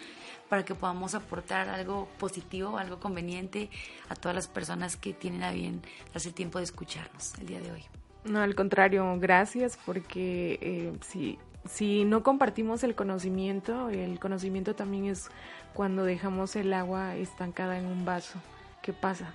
[0.49, 3.71] para que podamos aportar algo positivo, algo conveniente
[4.09, 7.73] a todas las personas que tienen a bien darse tiempo de escucharnos el día de
[7.73, 7.85] hoy.
[8.25, 15.07] No, al contrario, gracias porque eh, si, si no compartimos el conocimiento, el conocimiento también
[15.07, 15.29] es
[15.75, 18.39] cuando dejamos el agua estancada en un vaso.
[18.83, 19.35] ¿Qué pasa?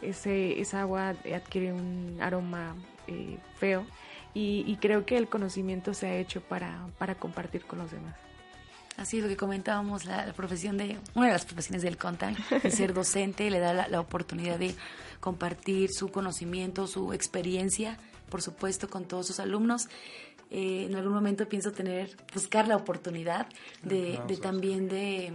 [0.00, 2.74] Ese, esa agua adquiere un aroma
[3.06, 3.84] eh, feo
[4.34, 8.14] y, y creo que el conocimiento se ha hecho para, para compartir con los demás.
[8.96, 12.38] Así es lo que comentábamos, la, la profesión de, una de las profesiones del contact,
[12.62, 14.74] el ser docente, le da la, la oportunidad de
[15.18, 19.88] compartir su conocimiento, su experiencia, por supuesto, con todos sus alumnos.
[20.54, 23.46] Eh, en algún momento pienso tener, buscar la oportunidad
[23.82, 25.32] de, de también de,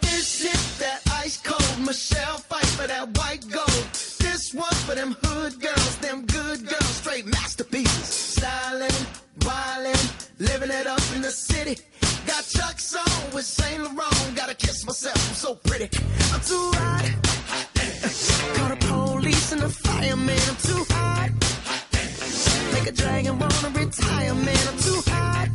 [0.00, 3.86] This is that ice cold Michelle fight for that white gold.
[4.18, 8.08] This one's for them hood girls, them good girls, straight masterpieces.
[8.08, 8.90] Styling,
[9.40, 11.76] wildin', living it up in the city.
[12.26, 14.36] Got Chuck's on with Saint Laurent.
[14.36, 15.88] Gotta kiss myself, I'm so pretty.
[16.32, 17.04] I'm too hot.
[18.54, 20.38] Call the police and the fireman.
[20.50, 21.30] I'm too hot.
[22.72, 24.68] Make a dragon wanna retire, man.
[24.70, 25.48] I'm too hot.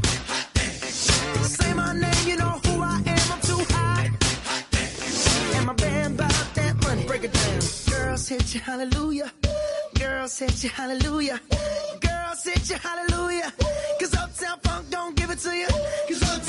[1.57, 3.31] Say my name, you know who I am.
[3.33, 4.09] I'm too hot.
[5.55, 7.03] And my band bought that money.
[7.05, 7.59] Break it down.
[7.89, 9.31] Girls hit you, hallelujah.
[9.99, 11.39] Girls hit you, hallelujah.
[11.99, 13.51] Girls hit you, hallelujah.
[13.99, 15.67] Cause Uptown Funk don't give it to you.
[16.07, 16.48] Cause Uptown